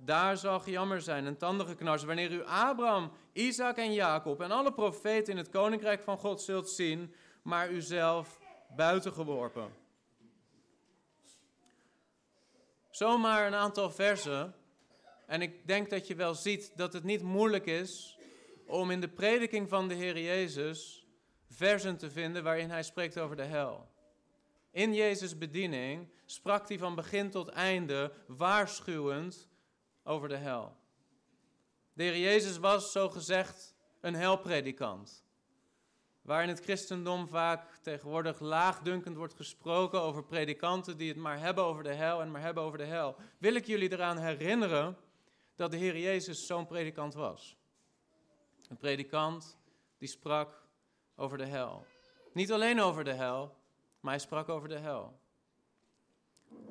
[0.04, 5.34] Daar zal gejammer zijn en tandengeknars wanneer u Abraham, Isaac en Jacob en alle profeten
[5.34, 8.40] in het koninkrijk van God zult zien, maar u zelf
[8.76, 9.74] buiten geworpen.
[12.90, 14.56] Zomaar een aantal versen.
[15.26, 18.18] En ik denk dat je wel ziet dat het niet moeilijk is
[18.66, 21.06] om in de prediking van de Heer Jezus
[21.50, 23.90] versen te vinden waarin hij spreekt over de hel.
[24.72, 29.50] In Jezus' bediening sprak hij van begin tot einde waarschuwend
[30.04, 30.76] over de hel.
[31.94, 35.24] De Heer Jezus was, zo gezegd, een helpredikant.
[36.22, 41.64] Waar in het christendom vaak tegenwoordig laagdunkend wordt gesproken over predikanten die het maar hebben
[41.64, 44.98] over de hel en maar hebben over de hel, wil ik jullie eraan herinneren
[45.56, 47.58] dat de Heer Jezus zo'n predikant was.
[48.70, 49.58] Een predikant
[49.98, 50.68] die sprak
[51.16, 51.86] over de hel.
[52.34, 53.56] Niet alleen over de hel,
[54.00, 55.21] maar hij sprak over de hel.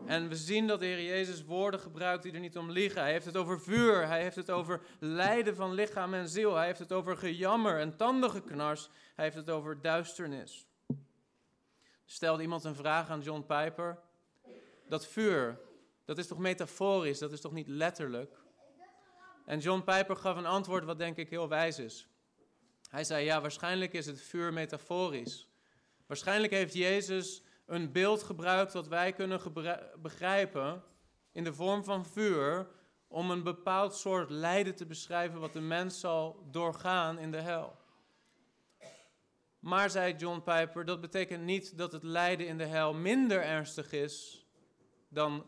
[0.07, 3.03] En we zien dat de Heer Jezus woorden gebruikt die er niet om liegen.
[3.03, 6.67] Hij heeft het over vuur, hij heeft het over lijden van lichaam en ziel, hij
[6.67, 10.67] heeft het over gejammer en tandengeknars, hij heeft het over duisternis.
[12.05, 13.99] Stelde iemand een vraag aan John Piper.
[14.89, 15.61] Dat vuur,
[16.05, 18.39] dat is toch metaforisch, dat is toch niet letterlijk?
[19.45, 22.09] En John Piper gaf een antwoord wat denk ik heel wijs is.
[22.89, 25.49] Hij zei, ja, waarschijnlijk is het vuur metaforisch.
[26.07, 29.41] Waarschijnlijk heeft Jezus een beeld gebruikt dat wij kunnen
[30.03, 30.83] begrijpen
[31.33, 32.67] in de vorm van vuur
[33.09, 37.79] om een bepaald soort lijden te beschrijven wat de mens zal doorgaan in de hel.
[39.59, 43.93] Maar, zei John Piper, dat betekent niet dat het lijden in de hel minder ernstig
[43.93, 44.47] is
[45.09, 45.47] dan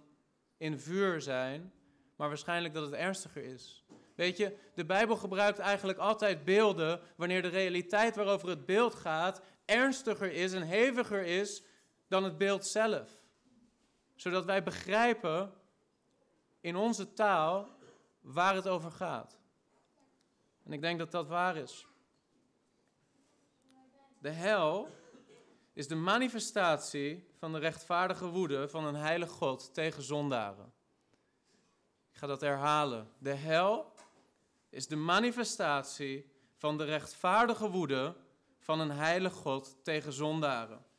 [0.57, 1.73] in vuur zijn,
[2.17, 3.85] maar waarschijnlijk dat het ernstiger is.
[4.15, 9.43] Weet je, de Bijbel gebruikt eigenlijk altijd beelden wanneer de realiteit waarover het beeld gaat
[9.65, 11.63] ernstiger is en heviger is
[12.13, 13.11] dan het beeld zelf.
[14.15, 15.53] Zodat wij begrijpen
[16.61, 17.69] in onze taal
[18.21, 19.41] waar het over gaat.
[20.65, 21.87] En ik denk dat dat waar is.
[24.19, 24.89] De hel
[25.73, 30.73] is de manifestatie van de rechtvaardige woede van een heilig God tegen zondaren.
[32.11, 33.11] Ik ga dat herhalen.
[33.19, 33.93] De hel
[34.69, 38.17] is de manifestatie van de rechtvaardige woede
[38.59, 40.91] van een heilig God tegen zondaren.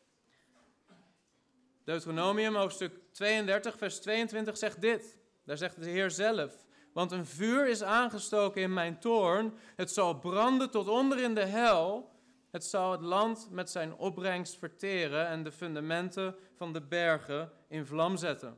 [1.83, 5.17] Deuteronomium hoofdstuk 32, vers 22 zegt dit.
[5.45, 6.65] Daar zegt de Heer zelf.
[6.93, 9.53] Want een vuur is aangestoken in mijn toorn.
[9.75, 12.11] Het zal branden tot onder in de hel.
[12.51, 17.85] Het zal het land met zijn opbrengst verteren en de fundamenten van de bergen in
[17.85, 18.57] vlam zetten.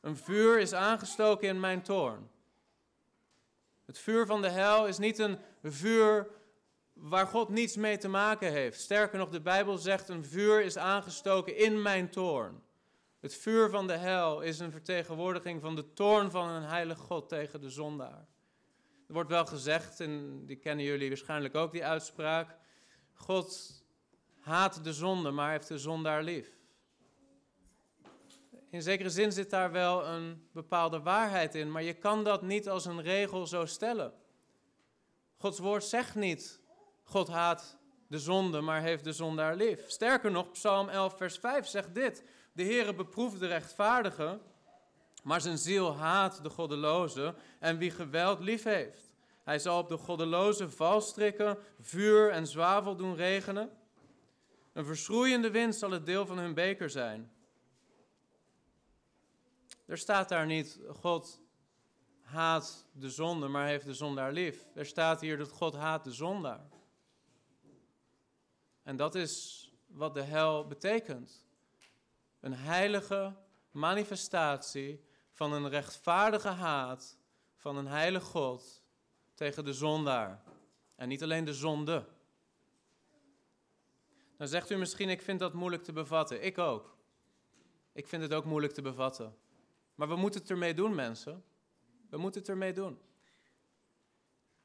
[0.00, 2.30] Een vuur is aangestoken in mijn toorn.
[3.86, 6.30] Het vuur van de hel is niet een vuur
[7.00, 8.80] waar God niets mee te maken heeft.
[8.80, 12.62] Sterker nog, de Bijbel zegt: een vuur is aangestoken in mijn toorn.
[13.20, 17.28] Het vuur van de hel is een vertegenwoordiging van de toorn van een heilig God
[17.28, 18.28] tegen de zondaar.
[19.06, 22.56] Er wordt wel gezegd, en die kennen jullie waarschijnlijk ook, die uitspraak.
[23.14, 23.80] God
[24.40, 26.58] haat de zonde, maar heeft de zondaar lief.
[28.70, 32.68] In zekere zin zit daar wel een bepaalde waarheid in, maar je kan dat niet
[32.68, 34.12] als een regel zo stellen.
[35.36, 36.60] Gods woord zegt niet,
[37.10, 39.90] God haat de zonde, maar heeft de zondaar lief.
[39.90, 42.24] Sterker nog, Psalm 11, vers 5 zegt dit.
[42.52, 44.38] De Heere beproeft de rechtvaardige,
[45.22, 49.12] maar zijn ziel haat de goddeloze en wie geweld lief heeft.
[49.44, 53.70] Hij zal op de goddeloze valstrikken, vuur en zwavel doen regenen.
[54.72, 57.32] Een verschroeiende wind zal het deel van hun beker zijn.
[59.86, 61.40] Er staat daar niet, God
[62.20, 64.66] haat de zonde, maar heeft de zondaar lief.
[64.74, 66.68] Er staat hier dat God haat de zondaar.
[68.82, 71.46] En dat is wat de hel betekent.
[72.40, 73.36] Een heilige
[73.70, 77.18] manifestatie van een rechtvaardige haat
[77.56, 78.82] van een heilige God
[79.34, 80.42] tegen de zondaar.
[80.94, 82.06] En niet alleen de zonde.
[84.36, 86.44] Dan zegt u misschien, ik vind dat moeilijk te bevatten.
[86.44, 86.96] Ik ook.
[87.92, 89.36] Ik vind het ook moeilijk te bevatten.
[89.94, 91.44] Maar we moeten het ermee doen, mensen.
[92.10, 92.98] We moeten het ermee doen.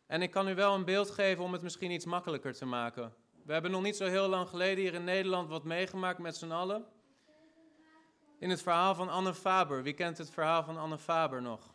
[0.06, 3.16] En ik kan u wel een beeld geven om het misschien iets makkelijker te maken.
[3.46, 6.52] We hebben nog niet zo heel lang geleden hier in Nederland wat meegemaakt met z'n
[6.52, 6.86] allen.
[8.40, 9.84] In het verhaal van Anne Faber.
[9.84, 11.74] Wie kent het verhaal van Anne Faber nog?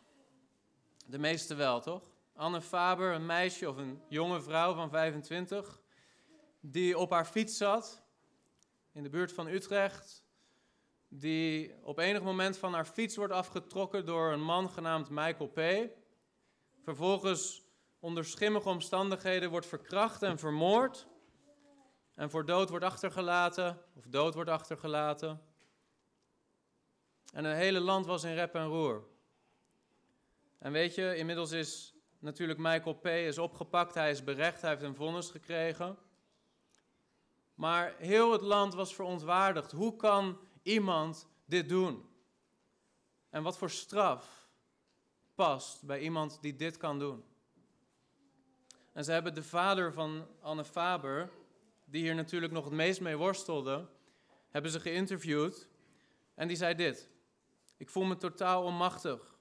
[1.05, 2.03] De meeste wel, toch?
[2.35, 5.81] Anne Faber, een meisje of een jonge vrouw van 25,
[6.59, 8.03] die op haar fiets zat
[8.91, 10.25] in de buurt van Utrecht,
[11.07, 15.89] die op enig moment van haar fiets wordt afgetrokken door een man genaamd Michael P.
[16.83, 17.63] Vervolgens
[17.99, 21.09] onder schimmige omstandigheden wordt verkracht en vermoord
[22.21, 25.41] en voor dood wordt achtergelaten, of dood wordt achtergelaten.
[27.33, 29.03] En het hele land was in rep en roer.
[30.57, 33.05] En weet je, inmiddels is natuurlijk Michael P.
[33.05, 35.97] is opgepakt, hij is berecht, hij heeft een vonnis gekregen.
[37.53, 39.71] Maar heel het land was verontwaardigd.
[39.71, 42.09] Hoe kan iemand dit doen?
[43.29, 44.49] En wat voor straf
[45.35, 47.23] past bij iemand die dit kan doen?
[48.93, 51.31] En ze hebben de vader van Anne Faber,
[51.91, 53.87] die hier natuurlijk nog het meest mee worstelde,
[54.49, 55.67] hebben ze geïnterviewd.
[56.35, 57.09] En die zei dit:
[57.77, 59.39] Ik voel me totaal onmachtig.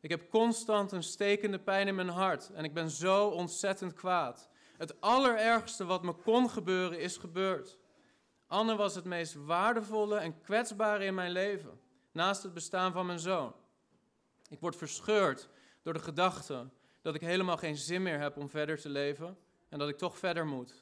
[0.00, 4.48] Ik heb constant een stekende pijn in mijn hart en ik ben zo ontzettend kwaad.
[4.76, 7.78] Het allerergste wat me kon gebeuren is gebeurd.
[8.46, 11.80] Anne was het meest waardevolle en kwetsbare in mijn leven,
[12.12, 13.54] naast het bestaan van mijn zoon.
[14.48, 15.48] Ik word verscheurd
[15.82, 16.68] door de gedachte
[17.02, 19.38] dat ik helemaal geen zin meer heb om verder te leven
[19.68, 20.81] en dat ik toch verder moet.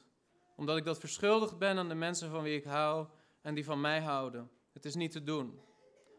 [0.61, 3.07] Omdat ik dat verschuldigd ben aan de mensen van wie ik hou
[3.41, 4.51] en die van mij houden.
[4.73, 5.61] Het is niet te doen.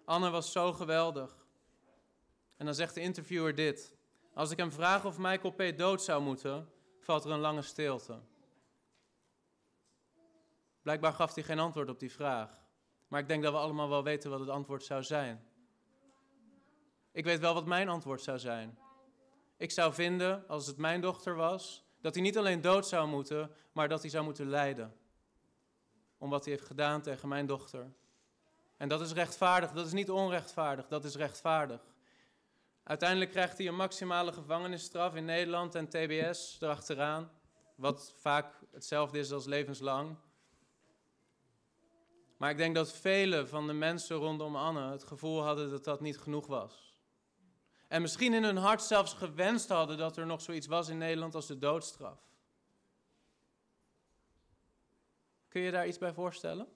[0.04, 1.46] Anne was zo geweldig.
[2.56, 3.96] En dan zegt de interviewer dit.
[4.34, 5.78] Als ik hem vraag of Michael P.
[5.78, 6.68] dood zou moeten,
[7.00, 8.20] valt er een lange stilte.
[10.82, 12.60] Blijkbaar gaf hij geen antwoord op die vraag.
[13.08, 15.46] Maar ik denk dat we allemaal wel weten wat het antwoord zou zijn.
[17.12, 18.78] Ik weet wel wat mijn antwoord zou zijn.
[19.56, 23.50] Ik zou vinden, als het mijn dochter was, dat hij niet alleen dood zou moeten,
[23.72, 24.96] maar dat hij zou moeten lijden.
[26.18, 27.92] Om wat hij heeft gedaan tegen mijn dochter.
[28.76, 31.80] En dat is rechtvaardig, dat is niet onrechtvaardig, dat is rechtvaardig.
[32.82, 37.30] Uiteindelijk krijgt hij een maximale gevangenisstraf in Nederland en TBS erachteraan.
[37.74, 40.16] Wat vaak hetzelfde is als levenslang.
[42.36, 46.00] Maar ik denk dat vele van de mensen rondom Anne het gevoel hadden dat dat
[46.00, 46.91] niet genoeg was.
[47.92, 51.34] En misschien in hun hart zelfs gewenst hadden dat er nog zoiets was in Nederland
[51.34, 52.18] als de doodstraf.
[55.48, 56.68] Kun je daar iets bij voorstellen?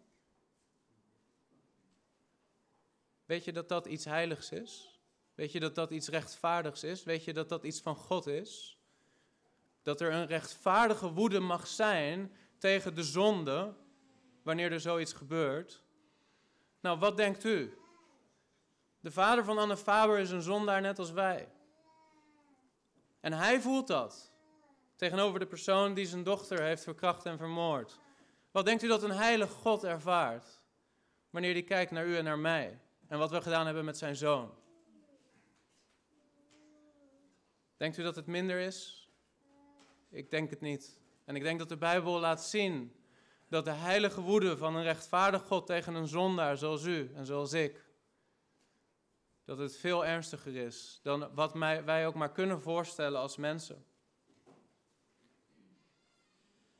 [3.24, 5.00] Weet je dat dat iets heiligs is?
[5.34, 7.04] Weet je dat dat iets rechtvaardigs is?
[7.04, 8.78] Weet je dat dat iets van God is?
[9.82, 13.74] Dat er een rechtvaardige woede mag zijn tegen de zonde
[14.42, 15.82] wanneer er zoiets gebeurt.
[16.80, 17.78] Nou, wat denkt u?
[19.06, 21.48] De vader van Anne Faber is een zondaar net als wij.
[23.20, 24.32] En hij voelt dat
[24.96, 27.98] tegenover de persoon die zijn dochter heeft verkracht en vermoord.
[28.50, 30.60] Wat denkt u dat een heilig God ervaart
[31.30, 34.16] wanneer hij kijkt naar u en naar mij en wat we gedaan hebben met zijn
[34.16, 34.54] zoon?
[37.76, 39.08] Denkt u dat het minder is?
[40.10, 41.00] Ik denk het niet.
[41.24, 42.94] En ik denk dat de Bijbel laat zien
[43.48, 47.52] dat de heilige woede van een rechtvaardig God tegen een zondaar zoals u en zoals
[47.52, 47.85] ik,
[49.46, 51.52] dat het veel ernstiger is dan wat
[51.84, 53.84] wij ook maar kunnen voorstellen als mensen.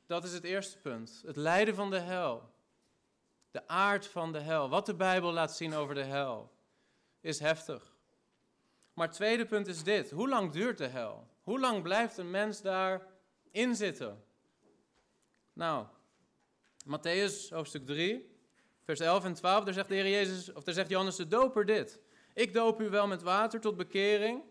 [0.06, 1.22] Dat is het eerste punt.
[1.26, 2.54] Het lijden van de hel.
[3.50, 6.52] De aard van de hel, wat de Bijbel laat zien over de hel,
[7.20, 7.94] is heftig.
[8.92, 11.28] Maar het tweede punt is dit: hoe lang duurt de hel?
[11.42, 14.24] Hoe lang blijft een mens daarin zitten?
[15.52, 15.86] Nou,
[16.86, 18.38] Matthäus hoofdstuk 3,
[18.82, 22.00] vers 11 en 12, daar zegt de Jezus, of daar zegt Johannes de Doper dit.
[22.36, 24.42] Ik doop u wel met water tot bekering,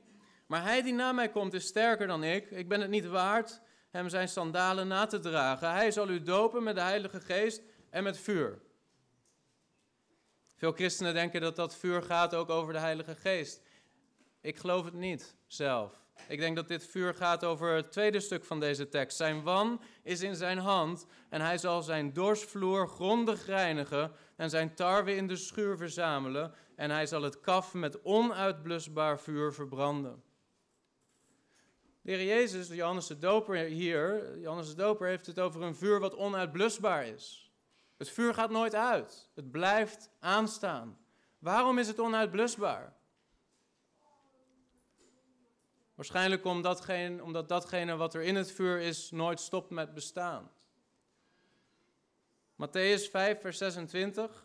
[0.46, 2.52] maar hij die na mij komt is sterker dan ik.
[2.52, 5.72] Ik ben het niet waard hem zijn sandalen na te dragen.
[5.72, 8.62] Hij zal u dopen met de Heilige Geest en met vuur.
[10.56, 13.62] Veel christenen denken dat dat vuur gaat ook over de Heilige Geest.
[14.42, 16.04] Ik geloof het niet zelf.
[16.28, 19.18] Ik denk dat dit vuur gaat over het tweede stuk van deze tekst.
[19.18, 24.76] Zijn wan is in zijn hand en hij zal zijn dorsvloer grondig reinigen en zijn
[24.76, 30.24] tarwe in de schuur verzamelen en hij zal het kaf met onuitblusbaar vuur verbranden.
[32.02, 36.00] De heer Jezus, Johannes de Doper hier, Johannes de Doper heeft het over een vuur
[36.00, 37.52] wat onuitblusbaar is.
[37.98, 40.98] Het vuur gaat nooit uit, het blijft aanstaan.
[41.40, 42.96] Waarom is het onuitblusbaar?
[45.96, 50.52] Waarschijnlijk omdat, geen, omdat datgene wat er in het vuur is nooit stopt met bestaan.
[52.56, 54.45] Matthäus 5, vers 26.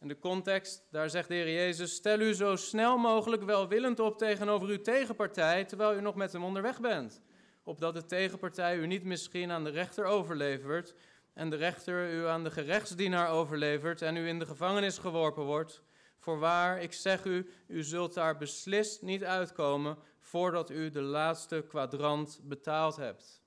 [0.00, 4.18] In de context, daar zegt de Heer Jezus: Stel u zo snel mogelijk welwillend op
[4.18, 7.20] tegenover uw tegenpartij, terwijl u nog met hem onderweg bent.
[7.64, 10.94] Opdat de tegenpartij u niet misschien aan de rechter overlevert,
[11.34, 15.82] en de rechter u aan de gerechtsdienaar overlevert en u in de gevangenis geworpen wordt.
[16.18, 22.40] Voorwaar, ik zeg u, u zult daar beslist niet uitkomen voordat u de laatste kwadrant
[22.42, 23.42] betaald hebt.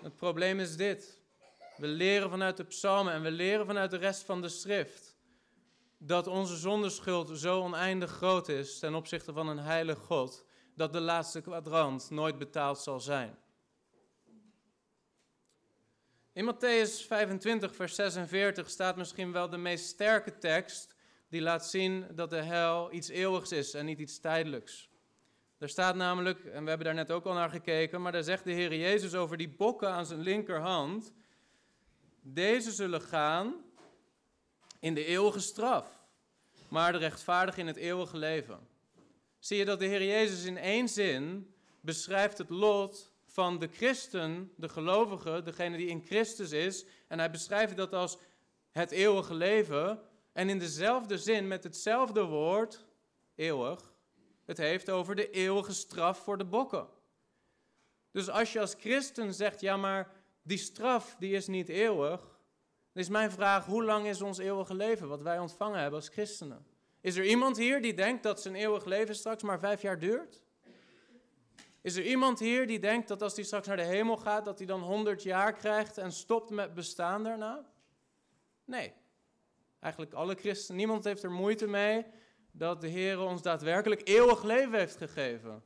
[0.00, 1.20] Het probleem is dit.
[1.76, 5.13] We leren vanuit de psalmen en we leren vanuit de rest van de schrift
[6.06, 11.00] dat onze zondeschuld zo oneindig groot is ten opzichte van een heilig God, dat de
[11.00, 13.38] laatste kwadrant nooit betaald zal zijn.
[16.32, 20.94] In Matthäus 25, vers 46 staat misschien wel de meest sterke tekst
[21.28, 24.88] die laat zien dat de hel iets eeuwigs is en niet iets tijdelijks.
[25.58, 28.44] Er staat namelijk, en we hebben daar net ook al naar gekeken, maar daar zegt
[28.44, 31.12] de Heer Jezus over die bokken aan zijn linkerhand.
[32.20, 33.54] Deze zullen gaan
[34.84, 35.86] in de eeuwige straf,
[36.68, 38.68] maar de rechtvaardig in het eeuwige leven.
[39.38, 44.52] Zie je dat de Heer Jezus in één zin beschrijft het lot van de christen,
[44.56, 46.84] de gelovige, degene die in Christus is.
[47.08, 48.18] En hij beschrijft dat als
[48.70, 50.00] het eeuwige leven,
[50.32, 52.84] en in dezelfde zin, met hetzelfde woord,
[53.34, 53.92] eeuwig,
[54.44, 56.88] het heeft over de eeuwige straf voor de bokken.
[58.10, 62.33] Dus als je als christen zegt, ja maar die straf die is niet eeuwig,
[62.94, 66.66] is mijn vraag, hoe lang is ons eeuwige leven wat wij ontvangen hebben als christenen?
[67.00, 70.42] Is er iemand hier die denkt dat zijn eeuwig leven straks maar vijf jaar duurt?
[71.80, 74.58] Is er iemand hier die denkt dat als hij straks naar de hemel gaat, dat
[74.58, 77.64] hij dan honderd jaar krijgt en stopt met bestaan daarna?
[78.64, 78.94] Nee
[79.84, 82.06] eigenlijk alle christenen, niemand heeft er moeite mee
[82.52, 85.62] dat de Heer ons daadwerkelijk eeuwig leven heeft gegeven.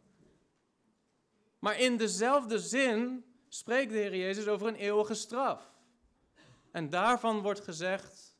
[1.58, 5.72] Maar in dezelfde zin spreekt de Heer Jezus over een eeuwige straf.
[6.78, 8.36] En daarvan wordt gezegd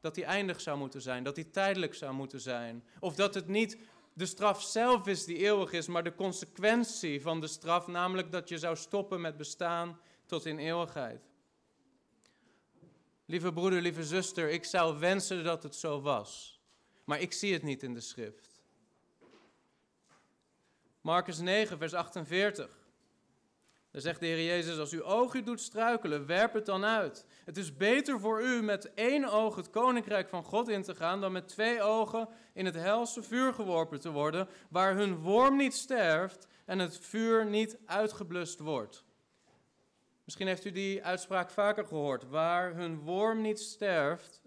[0.00, 2.84] dat die eindig zou moeten zijn, dat die tijdelijk zou moeten zijn.
[3.00, 3.78] Of dat het niet
[4.12, 8.48] de straf zelf is die eeuwig is, maar de consequentie van de straf, namelijk dat
[8.48, 11.22] je zou stoppen met bestaan tot in eeuwigheid.
[13.24, 16.60] Lieve broeder, lieve zuster, ik zou wensen dat het zo was.
[17.04, 18.62] Maar ik zie het niet in de schrift.
[21.00, 22.81] Marcus 9, vers 48.
[23.92, 27.26] Daar zegt de Heer Jezus, als uw oog u doet struikelen, werp het dan uit.
[27.44, 31.20] Het is beter voor u met één oog het koninkrijk van God in te gaan,
[31.20, 35.74] dan met twee ogen in het helse vuur geworpen te worden, waar hun worm niet
[35.74, 39.04] sterft en het vuur niet uitgeblust wordt.
[40.24, 42.28] Misschien heeft u die uitspraak vaker gehoord.
[42.28, 44.42] Waar hun worm niet sterft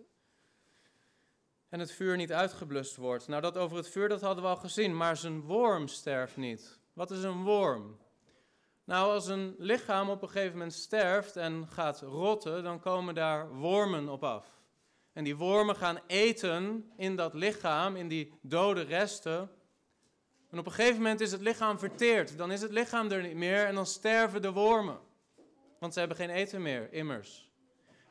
[1.70, 3.28] en het vuur niet uitgeblust wordt.
[3.28, 4.98] Nou, dat over het vuur, dat hadden we al gezien.
[4.98, 6.80] Maar zijn worm sterft niet.
[6.94, 7.98] Wat is een worm?
[8.86, 13.56] Nou, als een lichaam op een gegeven moment sterft en gaat rotten, dan komen daar
[13.56, 14.48] wormen op af.
[15.14, 19.50] En die wormen gaan eten in dat lichaam, in die dode resten.
[20.50, 22.38] En op een gegeven moment is het lichaam verteerd.
[22.38, 25.00] Dan is het lichaam er niet meer en dan sterven de wormen
[25.80, 27.50] want ze hebben geen eten meer, immers.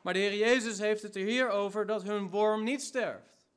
[0.01, 3.47] Maar de Heer Jezus heeft het er hier over dat hun worm niet sterft.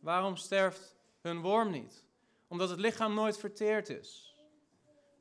[0.00, 2.04] Waarom sterft hun worm niet?
[2.48, 4.31] Omdat het lichaam nooit verteerd is.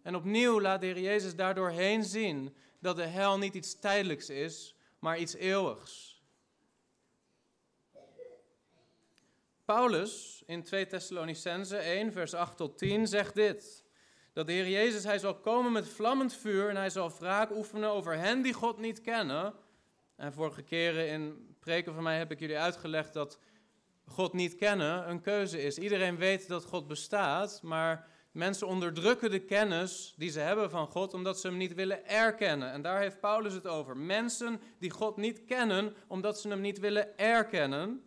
[0.03, 4.29] En opnieuw laat de Heer Jezus daardoor heen zien dat de hel niet iets tijdelijks
[4.29, 6.21] is, maar iets eeuwigs.
[9.65, 13.83] Paulus in 2 Thessalonicense 1, vers 8 tot 10 zegt dit.
[14.33, 17.89] Dat de Heer Jezus, hij zal komen met vlammend vuur en hij zal wraak oefenen
[17.89, 19.53] over hen die God niet kennen.
[20.15, 23.39] En vorige keren in preken van mij heb ik jullie uitgelegd dat
[24.05, 25.77] God niet kennen een keuze is.
[25.77, 31.13] Iedereen weet dat God bestaat, maar mensen onderdrukken de kennis die ze hebben van God
[31.13, 32.71] omdat ze hem niet willen erkennen.
[32.71, 33.97] En daar heeft Paulus het over.
[33.97, 38.03] Mensen die God niet kennen omdat ze hem niet willen erkennen.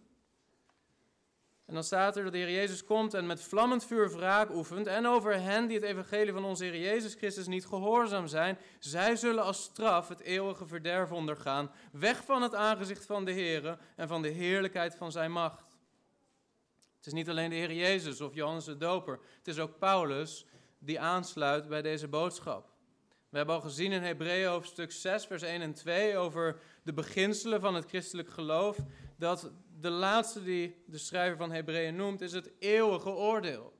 [1.67, 4.87] En dan staat er dat de Heer Jezus komt en met vlammend vuur wraak oefent.
[4.87, 8.59] En over hen die het evangelie van onze Heer Jezus Christus niet gehoorzaam zijn.
[8.79, 11.71] Zij zullen als straf het eeuwige verderf ondergaan.
[11.93, 15.65] Weg van het aangezicht van de Heer en van de heerlijkheid van zijn macht.
[17.05, 19.21] Het is niet alleen de Heer Jezus of Johannes de Doper.
[19.39, 20.47] Het is ook Paulus
[20.79, 22.73] die aansluit bij deze boodschap.
[23.29, 27.61] We hebben al gezien in Hebreeën hoofdstuk 6, vers 1 en 2 over de beginselen
[27.61, 28.79] van het christelijk geloof.
[29.17, 33.73] Dat de laatste die de schrijver van Hebreeën noemt, is het eeuwige oordeel.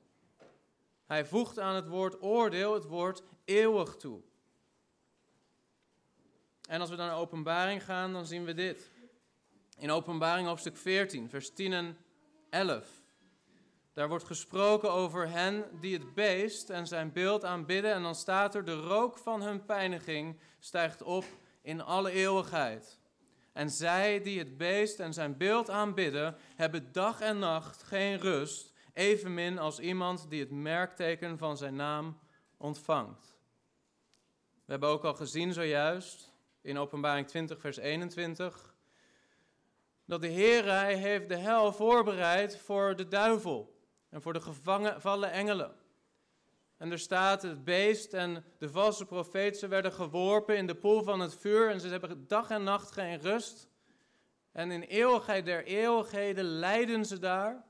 [1.07, 4.21] Hij voegt aan het woord oordeel het woord eeuwig toe.
[6.69, 8.91] En als we dan naar openbaring gaan, dan zien we dit.
[9.79, 11.97] In openbaring hoofdstuk 14, vers 10 en
[12.51, 13.03] 11.
[13.95, 17.93] Daar wordt gesproken over hen die het beest en zijn beeld aanbidden.
[17.93, 21.25] En dan staat er, de rook van hun pijniging stijgt op
[21.63, 22.99] in alle eeuwigheid.
[23.53, 28.73] En zij die het beest en zijn beeld aanbidden, hebben dag en nacht geen rust,
[28.93, 32.19] evenmin als iemand die het merkteken van zijn naam
[32.57, 33.37] ontvangt.
[34.65, 38.75] We hebben ook al gezien zojuist in Openbaring 20, vers 21,
[40.05, 43.74] dat de Heer hij heeft de hel voorbereid voor de duivel
[44.15, 45.75] en voor de gevangen engelen.
[46.77, 51.03] En er staat, het beest en de valse profeet, ze werden geworpen in de poel
[51.03, 53.69] van het vuur en ze hebben dag en nacht geen rust.
[54.53, 57.65] En in eeuwigheid der eeuwigheden lijden ze daar.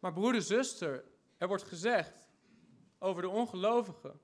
[0.00, 1.04] Maar broeder, zuster,
[1.38, 2.28] er wordt gezegd
[2.98, 4.20] over de ongelovigen,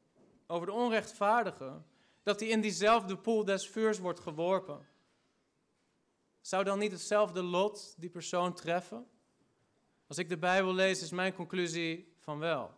[0.47, 1.87] over de onrechtvaardigen,
[2.23, 4.87] dat hij in diezelfde poel des vuurs wordt geworpen.
[6.41, 9.07] Zou dan niet hetzelfde lot die persoon treffen?
[10.07, 12.75] Als ik de Bijbel lees, is mijn conclusie van wel.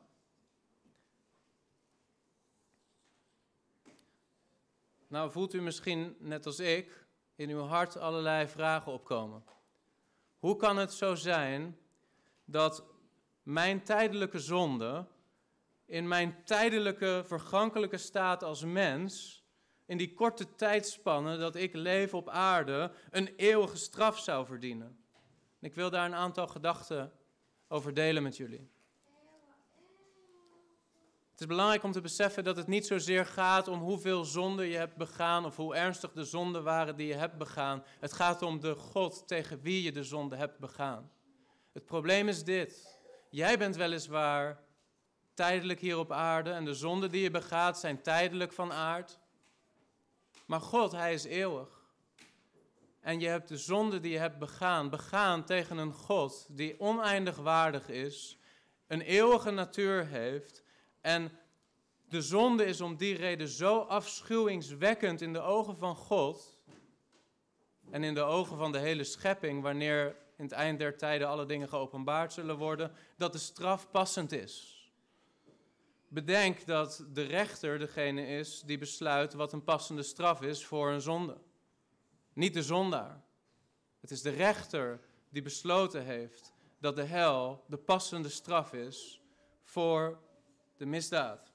[5.08, 9.44] Nou voelt u misschien, net als ik, in uw hart allerlei vragen opkomen.
[10.38, 11.78] Hoe kan het zo zijn
[12.44, 12.84] dat
[13.42, 15.06] mijn tijdelijke zonde,
[15.84, 19.42] in mijn tijdelijke vergankelijke staat als mens,
[19.86, 25.04] in die korte tijdspanne dat ik leef op aarde, een eeuwige straf zou verdienen?
[25.60, 27.12] Ik wil daar een aantal gedachten
[27.68, 28.70] over delen met jullie.
[31.30, 34.76] Het is belangrijk om te beseffen dat het niet zozeer gaat om hoeveel zonden je
[34.76, 37.84] hebt begaan of hoe ernstig de zonden waren die je hebt begaan.
[38.00, 41.10] Het gaat om de God tegen wie je de zonde hebt begaan.
[41.72, 42.98] Het probleem is dit.
[43.30, 44.62] Jij bent weliswaar
[45.34, 49.18] tijdelijk hier op aarde en de zonden die je begaat zijn tijdelijk van aard.
[50.46, 51.77] Maar God, Hij is eeuwig.
[53.08, 57.36] En je hebt de zonde die je hebt begaan, begaan tegen een God die oneindig
[57.36, 58.38] waardig is,
[58.86, 60.62] een eeuwige natuur heeft
[61.00, 61.30] en
[62.08, 66.62] de zonde is om die reden zo afschuwingswekkend in de ogen van God
[67.90, 70.06] en in de ogen van de hele schepping, wanneer
[70.36, 74.86] in het eind der tijden alle dingen geopenbaard zullen worden, dat de straf passend is.
[76.08, 81.00] Bedenk dat de rechter degene is die besluit wat een passende straf is voor een
[81.00, 81.36] zonde.
[82.38, 83.22] Niet de zondaar.
[84.00, 89.20] Het is de rechter die besloten heeft dat de hel de passende straf is
[89.62, 90.18] voor
[90.76, 91.52] de misdaad.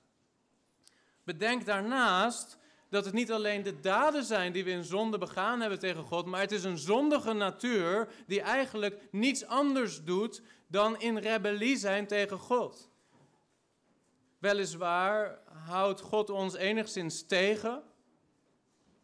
[1.23, 2.57] Bedenk daarnaast
[2.89, 6.25] dat het niet alleen de daden zijn die we in zonde begaan hebben tegen God,
[6.25, 12.07] maar het is een zondige natuur die eigenlijk niets anders doet dan in rebellie zijn
[12.07, 12.89] tegen God.
[14.39, 17.83] Weliswaar houdt God ons enigszins tegen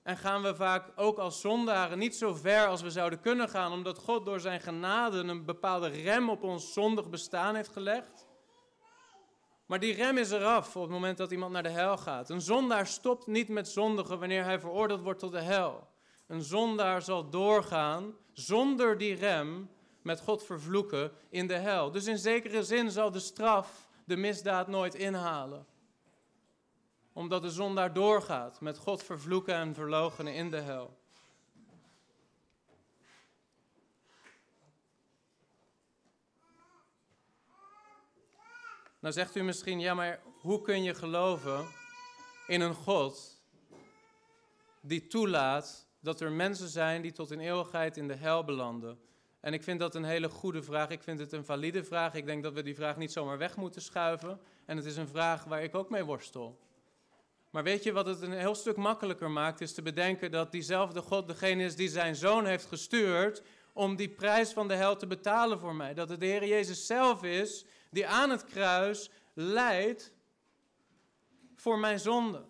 [0.09, 3.71] en gaan we vaak ook als zondaren niet zo ver als we zouden kunnen gaan,
[3.71, 8.27] omdat God door zijn genade een bepaalde rem op ons zondig bestaan heeft gelegd.
[9.65, 12.29] Maar die rem is eraf op het moment dat iemand naar de hel gaat.
[12.29, 15.87] Een zondaar stopt niet met zondigen wanneer hij veroordeeld wordt tot de hel.
[16.27, 19.69] Een zondaar zal doorgaan zonder die rem
[20.01, 21.91] met God vervloeken in de hel.
[21.91, 25.65] Dus in zekere zin zal de straf de misdaad nooit inhalen.
[27.19, 30.97] Omdat de zondaar doorgaat met God vervloeken en verloochenen in de hel.
[38.99, 41.67] Nou zegt u misschien, ja maar hoe kun je geloven
[42.47, 43.41] in een God
[44.81, 48.99] die toelaat dat er mensen zijn die tot in eeuwigheid in de hel belanden?
[49.39, 50.89] En ik vind dat een hele goede vraag.
[50.89, 52.13] Ik vind het een valide vraag.
[52.13, 54.39] Ik denk dat we die vraag niet zomaar weg moeten schuiven.
[54.65, 56.67] En het is een vraag waar ik ook mee worstel.
[57.49, 59.61] Maar weet je wat het een heel stuk makkelijker maakt?
[59.61, 63.41] Is te bedenken dat diezelfde God degene is die zijn zoon heeft gestuurd
[63.73, 65.93] om die prijs van de hel te betalen voor mij.
[65.93, 70.13] Dat het de Heer Jezus zelf is die aan het kruis lijdt
[71.55, 72.45] voor mijn zonde.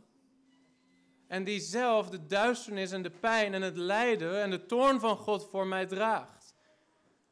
[1.27, 5.17] En die zelf de duisternis en de pijn en het lijden en de toorn van
[5.17, 6.55] God voor mij draagt.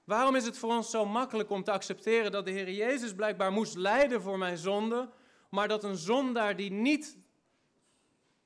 [0.03, 3.51] Waarom is het voor ons zo makkelijk om te accepteren dat de Heer Jezus blijkbaar
[3.51, 5.09] moest lijden voor mijn zonde,
[5.49, 7.17] maar dat een zondaar die niet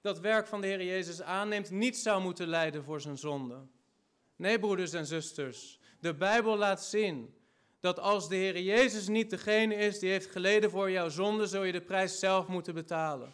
[0.02, 3.68] dat werk van de Heer Jezus aanneemt, niet zou moeten lijden voor zijn zonde?
[4.36, 7.36] Nee, broeders en zusters, de Bijbel laat zien
[7.80, 11.64] dat als de Heer Jezus niet degene is die heeft geleden voor jouw zonde, zul
[11.64, 13.34] je de prijs zelf moeten betalen.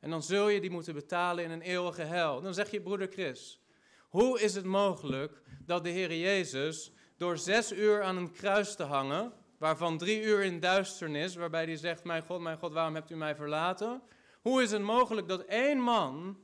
[0.00, 2.40] En dan zul je die moeten betalen in een eeuwige hel.
[2.40, 3.60] Dan zeg je, broeder Chris,
[4.08, 8.82] hoe is het mogelijk dat de Heer Jezus door zes uur aan een kruis te
[8.82, 13.10] hangen, waarvan drie uur in duisternis, waarbij hij zegt, mijn God, mijn God, waarom hebt
[13.10, 14.02] u mij verlaten?
[14.46, 16.38] Hoe is het mogelijk dat één man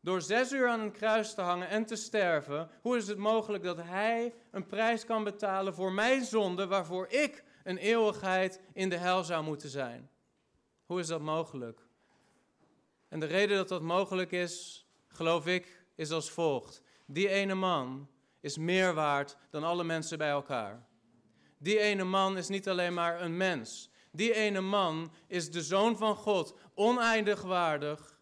[0.00, 3.64] door zes uur aan een kruis te hangen en te sterven, hoe is het mogelijk
[3.64, 8.96] dat hij een prijs kan betalen voor mijn zonde, waarvoor ik een eeuwigheid in de
[8.96, 10.10] hel zou moeten zijn?
[10.86, 11.80] Hoe is dat mogelijk?
[13.08, 16.82] En de reden dat dat mogelijk is, geloof ik, is als volgt.
[17.06, 18.08] Die ene man
[18.40, 20.86] is meer waard dan alle mensen bij elkaar.
[21.58, 23.92] Die ene man is niet alleen maar een mens.
[24.14, 28.18] Die ene man is de zoon van God, oneindig waardig.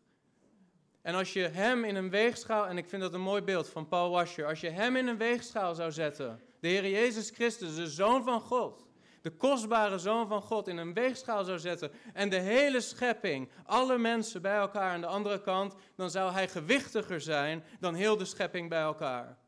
[1.03, 3.89] En als je hem in een weegschaal, en ik vind dat een mooi beeld van
[3.89, 7.87] Paul Washer, als je hem in een weegschaal zou zetten, de Heer Jezus Christus, de
[7.87, 8.87] zoon van God,
[9.23, 13.99] de kostbare zoon van God in een weegschaal zou zetten en de hele schepping, alle
[13.99, 18.25] mensen bij elkaar aan de andere kant, dan zou hij gewichtiger zijn dan heel de
[18.25, 19.39] schepping bij elkaar.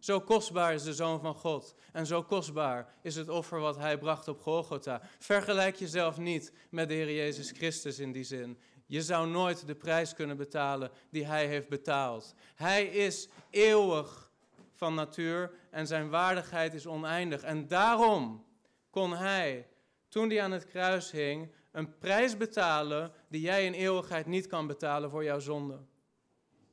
[0.00, 1.74] Zo kostbaar is de Zoon van God.
[1.92, 5.00] En zo kostbaar is het offer wat Hij bracht op Golgotha.
[5.18, 8.58] Vergelijk jezelf niet met de Heer Jezus Christus in die zin.
[8.86, 12.34] Je zou nooit de prijs kunnen betalen die Hij heeft betaald.
[12.54, 14.30] Hij is eeuwig
[14.72, 17.42] van natuur en zijn waardigheid is oneindig.
[17.42, 18.44] En daarom
[18.90, 19.68] kon Hij,
[20.08, 24.66] toen Hij aan het kruis hing, een prijs betalen die jij in eeuwigheid niet kan
[24.66, 25.80] betalen voor jouw zonde.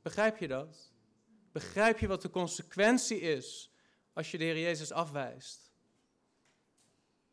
[0.02, 0.92] Begrijp je dat?
[1.58, 3.70] Begrijp je wat de consequentie is
[4.12, 5.72] als je de Heer Jezus afwijst?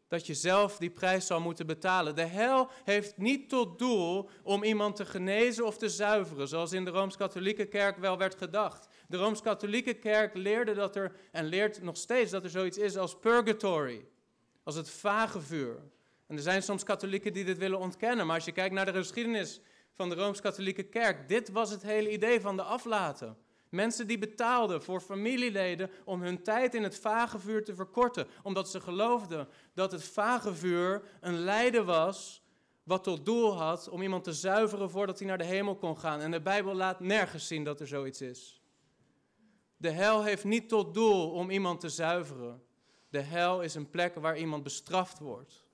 [0.07, 2.15] Dat je zelf die prijs zal moeten betalen.
[2.15, 6.85] De hel heeft niet tot doel om iemand te genezen of te zuiveren, zoals in
[6.85, 8.87] de Rooms-Katholieke Kerk wel werd gedacht.
[9.07, 13.19] De Rooms-Katholieke Kerk leerde dat er, en leert nog steeds dat er zoiets is als
[13.19, 14.05] purgatory,
[14.63, 15.91] als het vagevuur.
[16.27, 18.93] En er zijn soms katholieken die dit willen ontkennen, maar als je kijkt naar de
[18.93, 19.61] geschiedenis
[19.93, 23.43] van de Rooms-Katholieke Kerk, dit was het hele idee van de aflaten.
[23.75, 28.79] Mensen die betaalden voor familieleden om hun tijd in het vagevuur te verkorten, omdat ze
[28.81, 32.43] geloofden dat het vagevuur een lijden was
[32.83, 36.19] wat tot doel had om iemand te zuiveren voordat hij naar de hemel kon gaan.
[36.19, 38.61] En de Bijbel laat nergens zien dat er zoiets is.
[39.77, 42.63] De hel heeft niet tot doel om iemand te zuiveren.
[43.09, 45.65] De hel is een plek waar iemand bestraft wordt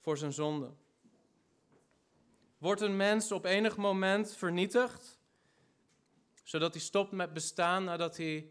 [0.00, 0.70] voor zijn zonde.
[2.58, 5.13] Wordt een mens op enig moment vernietigd,
[6.44, 8.50] zodat hij stopt met bestaan nadat hij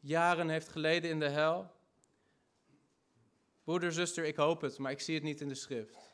[0.00, 1.70] jaren heeft geleden in de hel?
[3.64, 6.10] Broeder, zuster, ik hoop het, maar ik zie het niet in de schrift.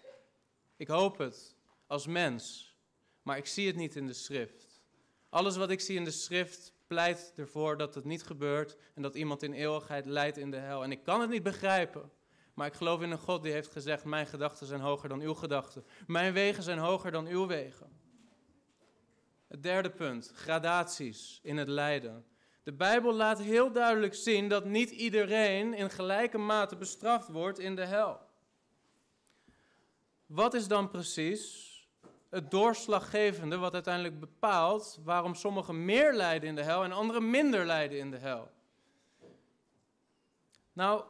[0.76, 1.56] Ik hoop het
[1.86, 2.74] als mens,
[3.22, 4.80] maar ik zie het niet in de schrift.
[5.28, 9.14] Alles wat ik zie in de schrift pleit ervoor dat het niet gebeurt en dat
[9.14, 10.82] iemand in eeuwigheid lijdt in de hel.
[10.82, 12.10] En ik kan het niet begrijpen.
[12.54, 15.34] Maar ik geloof in een God die heeft gezegd: Mijn gedachten zijn hoger dan uw
[15.34, 15.84] gedachten.
[16.06, 17.95] Mijn wegen zijn hoger dan uw wegen.
[19.48, 22.26] Het derde punt: gradaties in het lijden.
[22.62, 27.76] De Bijbel laat heel duidelijk zien dat niet iedereen in gelijke mate bestraft wordt in
[27.76, 28.20] de hel.
[30.26, 31.74] Wat is dan precies
[32.30, 37.66] het doorslaggevende wat uiteindelijk bepaalt waarom sommigen meer lijden in de hel en anderen minder
[37.66, 38.50] lijden in de hel?
[40.72, 41.04] Nou,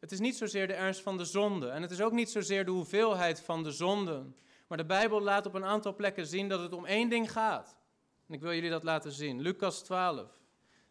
[0.00, 2.64] het is niet zozeer de ernst van de zonde en het is ook niet zozeer
[2.64, 4.36] de hoeveelheid van de zonden.
[4.66, 7.76] Maar de Bijbel laat op een aantal plekken zien dat het om één ding gaat.
[8.28, 9.40] En ik wil jullie dat laten zien.
[9.40, 10.30] Lucas 12,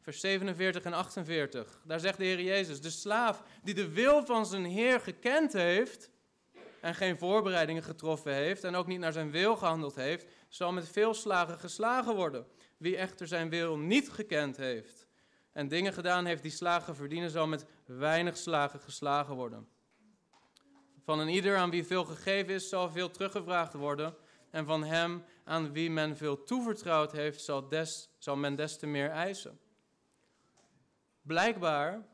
[0.01, 1.81] vers 47 en 48.
[1.85, 6.09] Daar zegt de Heer Jezus: De slaaf die de wil van zijn Heer gekend heeft
[6.81, 10.89] en geen voorbereidingen getroffen heeft en ook niet naar zijn wil gehandeld heeft, zal met
[10.89, 12.47] veel slagen geslagen worden.
[12.77, 15.07] Wie echter zijn wil niet gekend heeft
[15.55, 19.67] en dingen gedaan heeft die slagen verdienen, zal met weinig slagen geslagen worden.
[21.05, 24.15] Van een ieder aan wie veel gegeven is, zal veel teruggevraagd worden.
[24.49, 28.87] En van hem aan wie men veel toevertrouwd heeft, zal, des, zal men des te
[28.87, 29.59] meer eisen.
[31.21, 32.07] Blijkbaar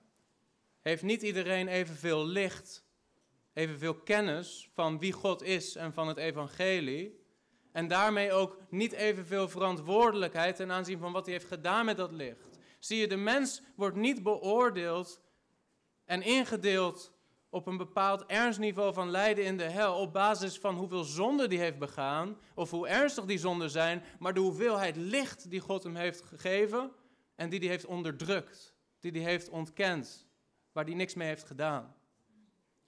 [0.81, 2.83] heeft niet iedereen evenveel licht
[3.53, 7.19] evenveel kennis van wie God is en van het evangelie.
[7.71, 12.11] En daarmee ook niet evenveel verantwoordelijkheid ten aanzien van wat hij heeft gedaan met dat
[12.11, 12.59] licht.
[12.79, 15.21] Zie je, de mens wordt niet beoordeeld
[16.05, 17.13] en ingedeeld
[17.51, 21.59] op een bepaald ernstniveau van lijden in de hel op basis van hoeveel zonden die
[21.59, 25.95] heeft begaan of hoe ernstig die zonden zijn, maar de hoeveelheid licht die God hem
[25.95, 26.91] heeft gegeven
[27.35, 30.27] en die hij heeft onderdrukt, die hij heeft ontkend,
[30.71, 31.95] waar hij niks mee heeft gedaan.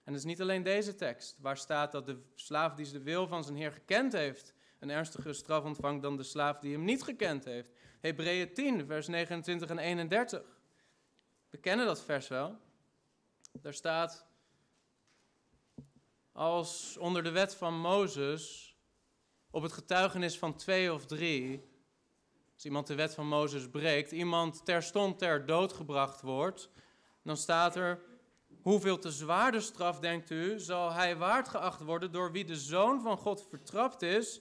[0.04, 3.26] En het is niet alleen deze tekst, waar staat dat de slaaf die de wil
[3.26, 7.02] van zijn heer gekend heeft, een ernstigere straf ontvangt dan de slaaf die hem niet
[7.02, 7.70] gekend heeft.
[8.00, 10.42] Hebreeën 10, vers 29 en 31.
[11.50, 12.58] We kennen dat vers wel.
[13.52, 14.26] Daar staat,
[16.34, 18.76] als onder de wet van Mozes,
[19.50, 21.68] op het getuigenis van twee of drie,
[22.54, 26.70] als iemand de wet van Mozes breekt, iemand terstond ter dood gebracht wordt,
[27.22, 28.00] dan staat er,
[28.62, 33.00] hoeveel te zwaarder straf, denkt u, zal hij waard geacht worden door wie de Zoon
[33.00, 34.40] van God vertrapt is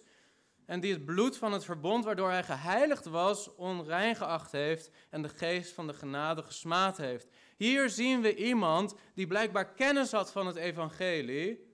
[0.65, 5.21] en die het bloed van het verbond waardoor hij geheiligd was, onrein geacht heeft en
[5.21, 7.27] de geest van de genade gesmaad heeft.
[7.57, 11.72] Hier zien we iemand die blijkbaar kennis had van het evangelie,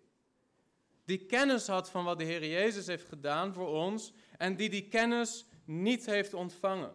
[1.09, 4.87] die kennis had van wat de Heer Jezus heeft gedaan voor ons en die die
[4.87, 6.91] kennis niet heeft ontvangen.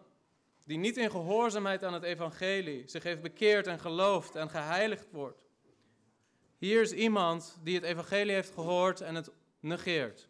[0.63, 5.49] Die niet in gehoorzaamheid aan het evangelie zich heeft bekeerd en geloofd en geheiligd wordt.
[6.57, 10.29] Hier is iemand die het evangelie heeft gehoord en het negeert.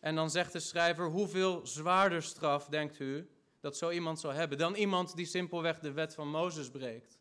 [0.00, 3.30] En dan zegt de schrijver, hoeveel zwaarder straf denkt u
[3.60, 7.18] dat zo iemand zou hebben dan iemand die simpelweg de wet van Mozes breekt?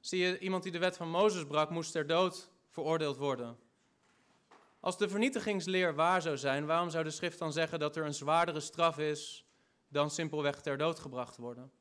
[0.00, 3.64] Zie je, iemand die de wet van Mozes brak, moest ter dood veroordeeld worden.
[4.86, 8.14] Als de vernietigingsleer waar zou zijn, waarom zou de schrift dan zeggen dat er een
[8.14, 9.46] zwaardere straf is
[9.88, 11.72] dan simpelweg ter dood gebracht worden?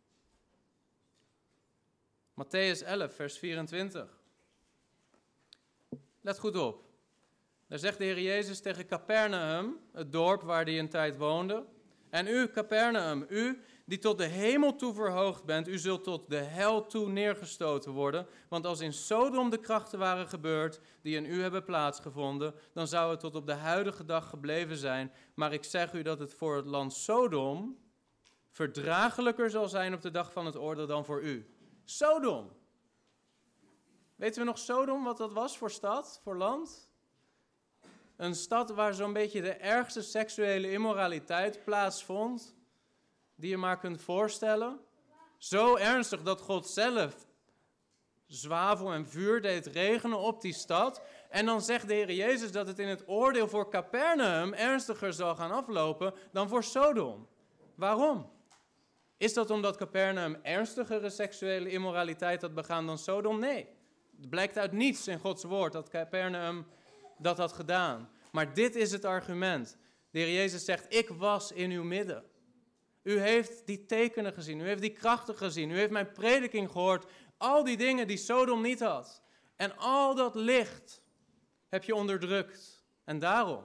[2.32, 4.22] Matthäus 11, vers 24.
[6.22, 6.84] Let goed op.
[7.68, 11.66] Daar zegt de Heer Jezus tegen Capernaum, het dorp waar hij een tijd woonde.
[12.10, 16.36] En u, Capernaum, u die tot de hemel toe verhoogd bent, u zult tot de
[16.36, 18.28] hel toe neergestoten worden.
[18.50, 23.12] Want als in Sodom de krachten waren gebeurd die in u hebben plaatsgevonden, dan zou
[23.12, 25.12] het tot op de huidige dag gebleven zijn.
[25.34, 27.78] Maar ik zeg u dat het voor het land Sodom
[28.50, 31.50] verdraaglijker zal zijn op de dag van het oordeel dan voor u.
[31.84, 32.52] Sodom.
[34.16, 36.90] Weten we nog Sodom, wat dat was voor stad, voor land?
[38.16, 42.56] Een stad waar zo'n beetje de ergste seksuele immoraliteit plaatsvond,
[43.36, 44.80] die je maar kunt voorstellen.
[45.38, 47.26] Zo ernstig dat God zelf
[48.28, 51.02] zwavel en vuur deed regenen op die stad.
[51.30, 55.36] En dan zegt de Heer Jezus dat het in het oordeel voor Capernaum ernstiger zal
[55.36, 57.28] gaan aflopen dan voor Sodom.
[57.76, 58.34] Waarom?
[59.18, 63.40] Is dat omdat Capernaum ernstigere seksuele immoraliteit had begaan dan Sodom?
[63.40, 63.68] Nee.
[64.18, 66.66] Het blijkt uit niets in Gods woord dat Capernaum
[67.18, 68.10] dat had gedaan.
[68.32, 69.78] Maar dit is het argument.
[70.12, 72.24] De Heer Jezus zegt, ik was in uw midden.
[73.06, 77.06] U heeft die tekenen gezien, u heeft die krachten gezien, u heeft mijn prediking gehoord.
[77.38, 79.22] Al die dingen die Sodom niet had.
[79.56, 81.02] En al dat licht
[81.70, 82.86] heb je onderdrukt.
[83.04, 83.64] En daarom,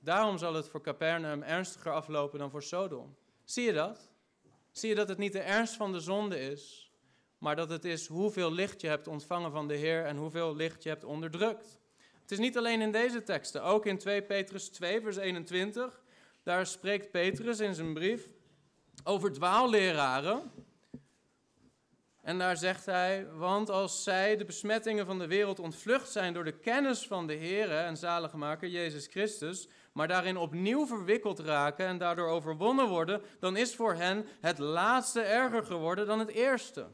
[0.00, 3.16] daarom zal het voor Capernaum ernstiger aflopen dan voor Sodom.
[3.44, 4.10] Zie je dat?
[4.70, 6.92] Zie je dat het niet de ernst van de zonde is,
[7.38, 10.82] maar dat het is hoeveel licht je hebt ontvangen van de Heer en hoeveel licht
[10.82, 11.80] je hebt onderdrukt.
[12.22, 16.02] Het is niet alleen in deze teksten, ook in 2 Petrus 2, vers 21.
[16.42, 18.28] Daar spreekt Petrus in zijn brief
[19.04, 20.50] over dwaalleraren.
[22.22, 26.44] En daar zegt hij, want als zij de besmettingen van de wereld ontvlucht zijn door
[26.44, 31.98] de kennis van de Heer en zaligmaker Jezus Christus, maar daarin opnieuw verwikkeld raken en
[31.98, 36.86] daardoor overwonnen worden, dan is voor hen het laatste erger geworden dan het eerste.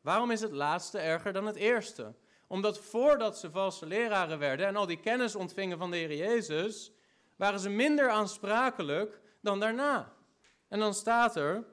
[0.00, 2.14] Waarom is het laatste erger dan het eerste?
[2.46, 6.92] Omdat voordat ze valse leraren werden en al die kennis ontvingen van de Heer Jezus,
[7.36, 10.12] waren ze minder aansprakelijk dan daarna.
[10.72, 11.64] En dan staat er,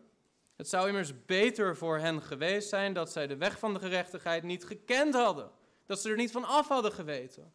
[0.55, 4.43] het zou immers beter voor hen geweest zijn dat zij de weg van de gerechtigheid
[4.43, 5.51] niet gekend hadden.
[5.85, 7.53] Dat ze er niet van af hadden geweten.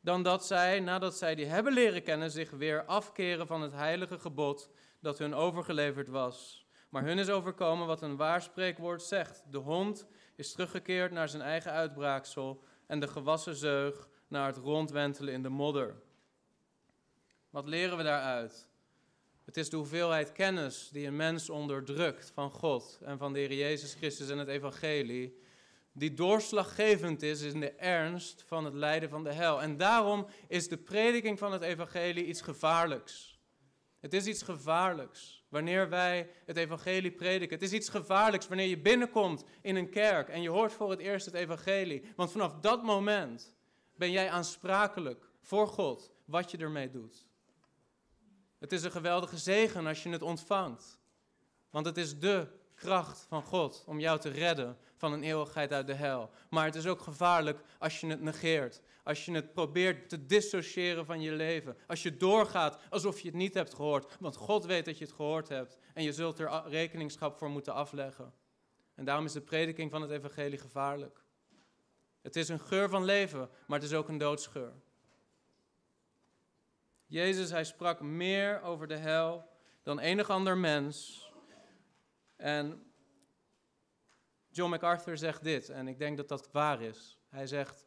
[0.00, 4.18] Dan dat zij, nadat zij die hebben leren kennen, zich weer afkeren van het heilige
[4.18, 4.70] gebod
[5.00, 6.66] dat hun overgeleverd was.
[6.88, 9.44] Maar hun is overkomen wat een waarspreekwoord zegt.
[9.50, 10.06] De hond
[10.36, 15.48] is teruggekeerd naar zijn eigen uitbraaksel en de gewassen zeug naar het rondwentelen in de
[15.48, 16.02] modder.
[17.50, 18.68] Wat leren we daaruit?
[19.56, 23.52] Het is de hoeveelheid kennis die een mens onderdrukt van God en van de Heer
[23.52, 25.38] Jezus Christus en het Evangelie,
[25.92, 29.62] die doorslaggevend is in de ernst van het lijden van de hel.
[29.62, 33.40] En daarom is de prediking van het Evangelie iets gevaarlijks.
[34.00, 37.58] Het is iets gevaarlijks wanneer wij het evangelie prediken.
[37.58, 41.00] Het is iets gevaarlijks wanneer je binnenkomt in een kerk en je hoort voor het
[41.00, 42.12] eerst het evangelie.
[42.16, 43.54] Want vanaf dat moment
[43.94, 47.26] ben jij aansprakelijk voor God wat je ermee doet.
[48.58, 50.98] Het is een geweldige zegen als je het ontvangt.
[51.70, 55.86] Want het is de kracht van God om jou te redden van een eeuwigheid uit
[55.86, 56.30] de hel.
[56.50, 58.80] Maar het is ook gevaarlijk als je het negeert.
[59.04, 61.76] Als je het probeert te dissociëren van je leven.
[61.86, 64.16] Als je doorgaat alsof je het niet hebt gehoord.
[64.20, 65.76] Want God weet dat je het gehoord hebt.
[65.94, 68.32] En je zult er rekeningschap voor moeten afleggen.
[68.94, 71.24] En daarom is de prediking van het evangelie gevaarlijk.
[72.22, 74.72] Het is een geur van leven, maar het is ook een doodsgeur.
[77.06, 79.48] Jezus, hij sprak meer over de hel
[79.82, 81.24] dan enig ander mens.
[82.36, 82.92] En
[84.50, 87.18] John MacArthur zegt dit, en ik denk dat dat waar is.
[87.28, 87.86] Hij zegt,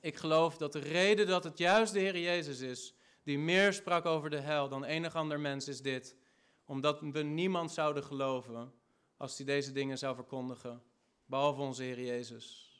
[0.00, 4.06] ik geloof dat de reden dat het juist de Heer Jezus is, die meer sprak
[4.06, 6.16] over de hel dan enig ander mens, is dit.
[6.64, 8.72] Omdat we niemand zouden geloven
[9.16, 10.82] als hij deze dingen zou verkondigen,
[11.26, 12.74] behalve onze Heer Jezus.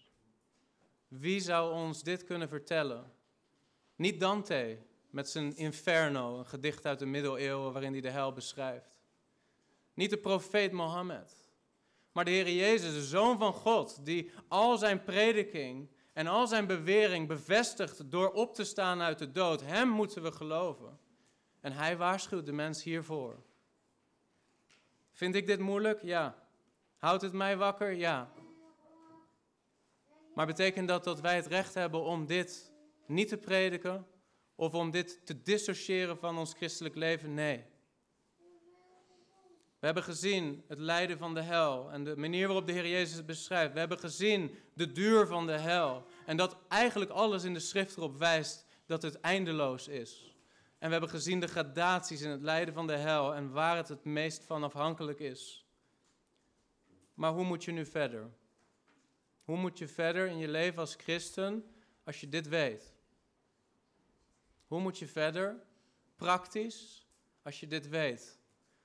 [1.09, 3.13] Wie zou ons dit kunnen vertellen?
[3.97, 4.79] Niet Dante
[5.11, 8.99] met zijn Inferno, een gedicht uit de middeleeuwen waarin hij de hel beschrijft.
[9.95, 11.45] Niet de profeet Mohammed.
[12.13, 16.67] Maar de Heer Jezus, de Zoon van God, die al zijn prediking en al zijn
[16.67, 19.61] bewering bevestigt door op te staan uit de dood.
[19.61, 20.99] Hem moeten we geloven.
[21.61, 23.43] En hij waarschuwt de mens hiervoor.
[25.13, 26.03] Vind ik dit moeilijk?
[26.03, 26.49] Ja.
[26.97, 27.93] Houdt het mij wakker?
[27.93, 28.33] Ja.
[30.35, 32.73] Maar betekent dat dat wij het recht hebben om dit
[33.07, 34.07] niet te prediken?
[34.61, 37.35] Of om dit te dissociëren van ons christelijk leven?
[37.35, 37.65] Nee.
[39.79, 43.17] We hebben gezien het lijden van de hel en de manier waarop de Heer Jezus
[43.17, 43.73] het beschrijft.
[43.73, 47.97] We hebben gezien de duur van de hel en dat eigenlijk alles in de schrift
[47.97, 50.37] erop wijst dat het eindeloos is.
[50.79, 53.89] En we hebben gezien de gradaties in het lijden van de hel en waar het
[53.89, 55.67] het meest van afhankelijk is.
[57.15, 58.31] Maar hoe moet je nu verder?
[59.45, 61.65] Hoe moet je verder in je leven als christen
[62.05, 62.99] als je dit weet?
[64.71, 65.63] Hoe moet je verder
[66.17, 67.07] praktisch
[67.43, 68.39] als je dit weet?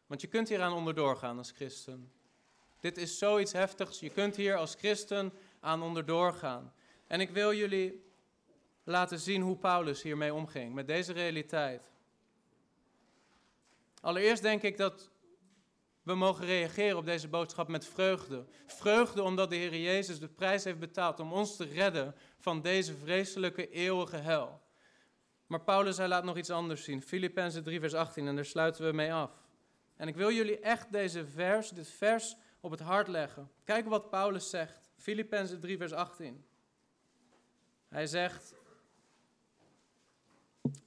[0.07, 2.11] Want je kunt hieraan onderdoor gaan als christen.
[2.79, 3.99] Dit is zoiets heftigs.
[3.99, 6.73] Je kunt hier als christen aan onderdoor gaan.
[7.07, 8.05] En ik wil jullie
[8.83, 11.91] laten zien hoe Paulus hiermee omging, met deze realiteit.
[14.01, 15.09] Allereerst denk ik dat
[16.03, 18.45] we mogen reageren op deze boodschap met vreugde.
[18.65, 22.95] Vreugde omdat de Heer Jezus de prijs heeft betaald om ons te redden van deze
[22.95, 24.63] vreselijke eeuwige hel.
[25.47, 27.01] Maar Paulus, hij laat nog iets anders zien.
[27.01, 29.31] Filippenzen 3, vers 18, en daar sluiten we mee af.
[29.95, 33.51] En ik wil jullie echt deze vers, dit vers op het hart leggen.
[33.63, 34.91] Kijk wat Paulus zegt.
[34.97, 36.45] Filippenzen 3, vers 18.
[37.87, 38.55] Hij zegt,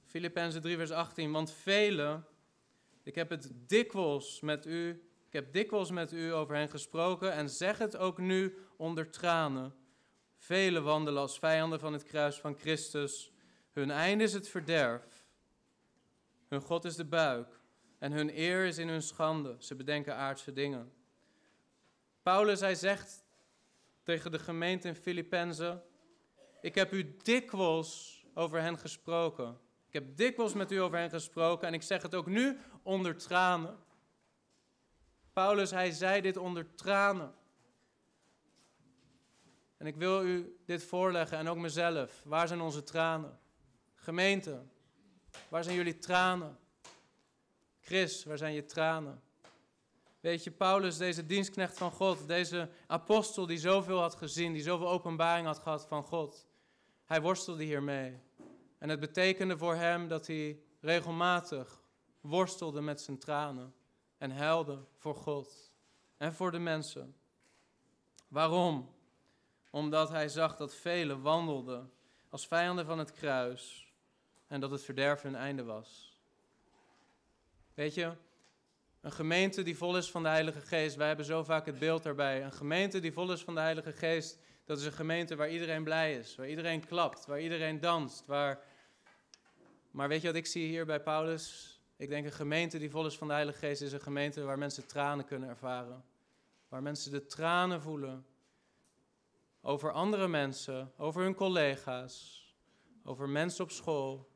[0.05, 2.25] Filippenzen 3, vers 18, want velen,
[3.03, 4.89] ik heb het dikwijls met u,
[5.27, 9.73] ik heb dikwijls met u over hen gesproken en zeg het ook nu onder tranen.
[10.37, 13.31] Velen wandelen als vijanden van het kruis van Christus.
[13.79, 15.25] Hun einde is het verderf.
[16.47, 17.59] Hun God is de buik
[17.99, 19.55] en hun eer is in hun schande.
[19.59, 20.93] Ze bedenken aardse dingen.
[22.21, 23.25] Paulus, hij zegt
[24.03, 25.83] tegen de gemeente in Filippenzen:
[26.61, 29.57] Ik heb u dikwijls over hen gesproken.
[29.87, 33.17] Ik heb dikwijls met u over hen gesproken en ik zeg het ook nu onder
[33.17, 33.77] tranen.
[35.33, 37.33] Paulus, hij zei dit onder tranen.
[39.77, 42.21] En ik wil u dit voorleggen en ook mezelf.
[42.25, 43.38] Waar zijn onze tranen?
[44.09, 44.65] Gemeente,
[45.49, 46.59] waar zijn jullie tranen?
[47.79, 49.21] Chris, waar zijn je tranen?
[50.19, 54.89] Weet je, Paulus, deze dienstknecht van God, deze apostel die zoveel had gezien, die zoveel
[54.89, 56.47] openbaring had gehad van God,
[57.05, 58.19] hij worstelde hiermee.
[58.77, 61.83] En het betekende voor hem dat hij regelmatig
[62.21, 63.73] worstelde met zijn tranen
[64.17, 65.73] en huilde voor God
[66.17, 67.15] en voor de mensen.
[68.27, 68.95] Waarom?
[69.69, 71.91] Omdat hij zag dat velen wandelden
[72.29, 73.87] als vijanden van het kruis
[74.49, 76.17] en dat het verderven hun einde was.
[77.73, 78.11] Weet je,
[79.01, 82.03] een gemeente die vol is van de Heilige Geest, wij hebben zo vaak het beeld
[82.03, 82.43] daarbij.
[82.43, 85.83] Een gemeente die vol is van de Heilige Geest, dat is een gemeente waar iedereen
[85.83, 88.25] blij is, waar iedereen klapt, waar iedereen danst.
[88.25, 88.63] Waar...
[89.91, 91.79] Maar weet je wat ik zie hier bij Paulus?
[91.97, 94.57] Ik denk een gemeente die vol is van de Heilige Geest is een gemeente waar
[94.57, 96.03] mensen tranen kunnen ervaren.
[96.67, 98.25] Waar mensen de tranen voelen
[99.61, 102.43] over andere mensen, over hun collega's,
[103.03, 104.28] over mensen op school,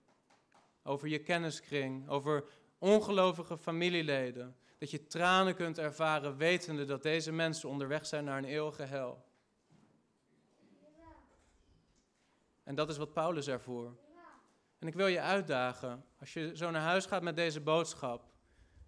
[0.84, 2.44] over je kenniskring, over
[2.78, 4.56] ongelovige familieleden.
[4.78, 9.26] Dat je tranen kunt ervaren wetende dat deze mensen onderweg zijn naar een eeuwige hel.
[12.64, 13.98] En dat is wat Paulus ervoor.
[14.80, 18.32] En ik wil je uitdagen, als je zo naar huis gaat met deze boodschap,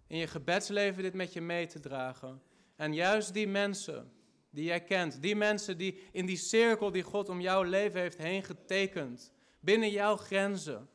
[0.06, 2.42] in je gebedsleven dit met je mee te dragen.
[2.76, 4.12] En juist die mensen
[4.50, 8.18] die jij kent, die mensen die in die cirkel die God om jouw leven heeft
[8.18, 10.88] heen getekend, binnen jouw grenzen,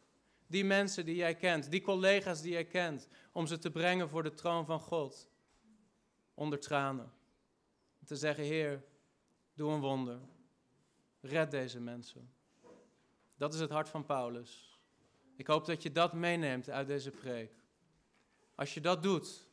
[0.52, 4.24] die mensen die jij kent, die collega's die jij kent, om ze te brengen voor
[4.24, 5.30] de troon van God,
[6.34, 7.12] onder tranen.
[8.06, 8.84] Te zeggen, Heer,
[9.54, 10.20] doe een wonder.
[11.20, 12.34] Red deze mensen.
[13.36, 14.80] Dat is het hart van Paulus.
[15.36, 17.54] Ik hoop dat je dat meeneemt uit deze preek.
[18.56, 19.50] Als je dat doet,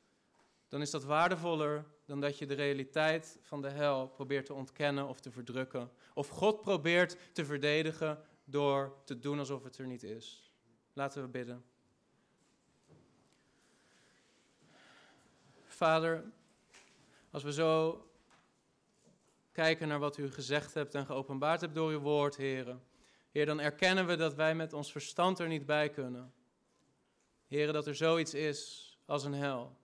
[0.68, 5.09] dan is dat waardevoller dan dat je de realiteit van de hel probeert te ontkennen
[5.09, 5.90] of te verdrukken.
[6.14, 10.47] Of God probeert te verdedigen door te doen alsof het er niet is.
[10.99, 11.64] Laten we bidden.
[15.66, 16.24] Vader,
[17.30, 18.03] als we zo
[19.53, 22.82] kijken naar wat u gezegd hebt en geopenbaard hebt door uw woord, heren.
[23.30, 26.32] Heer, dan erkennen we dat wij met ons verstand er niet bij kunnen.
[27.46, 29.76] Heren, dat er zoiets is als een hel.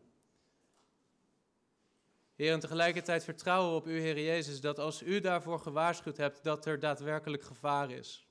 [2.34, 6.44] Heer, en tegelijkertijd vertrouwen we op u, Heer Jezus, dat als u daarvoor gewaarschuwd hebt,
[6.44, 8.26] dat er daadwerkelijk gevaar is.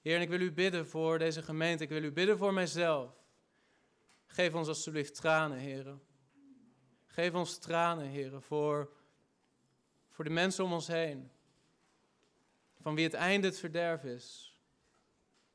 [0.00, 3.12] Heer, en ik wil u bidden voor deze gemeente, ik wil u bidden voor mijzelf.
[4.26, 5.98] Geef ons alsjeblieft tranen, Heer.
[7.06, 8.92] Geef ons tranen, Heer, voor,
[10.10, 11.30] voor de mensen om ons heen,
[12.80, 14.54] van wie het einde het verderf is.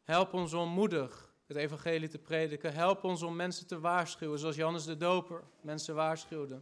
[0.03, 2.73] Help ons om moedig het evangelie te prediken.
[2.73, 6.61] Help ons om mensen te waarschuwen, zoals Johannes de Doper mensen waarschuwde.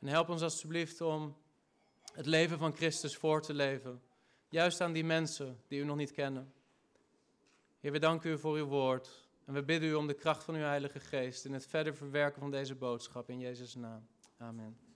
[0.00, 1.36] En help ons alsjeblieft om
[2.12, 4.02] het leven van Christus voor te leven.
[4.48, 6.52] Juist aan die mensen die u nog niet kennen.
[7.82, 9.28] Heer, we danken u voor uw woord.
[9.44, 12.40] En we bidden u om de kracht van uw Heilige Geest in het verder verwerken
[12.40, 13.30] van deze boodschap.
[13.30, 14.06] In Jezus' naam.
[14.38, 14.91] Amen.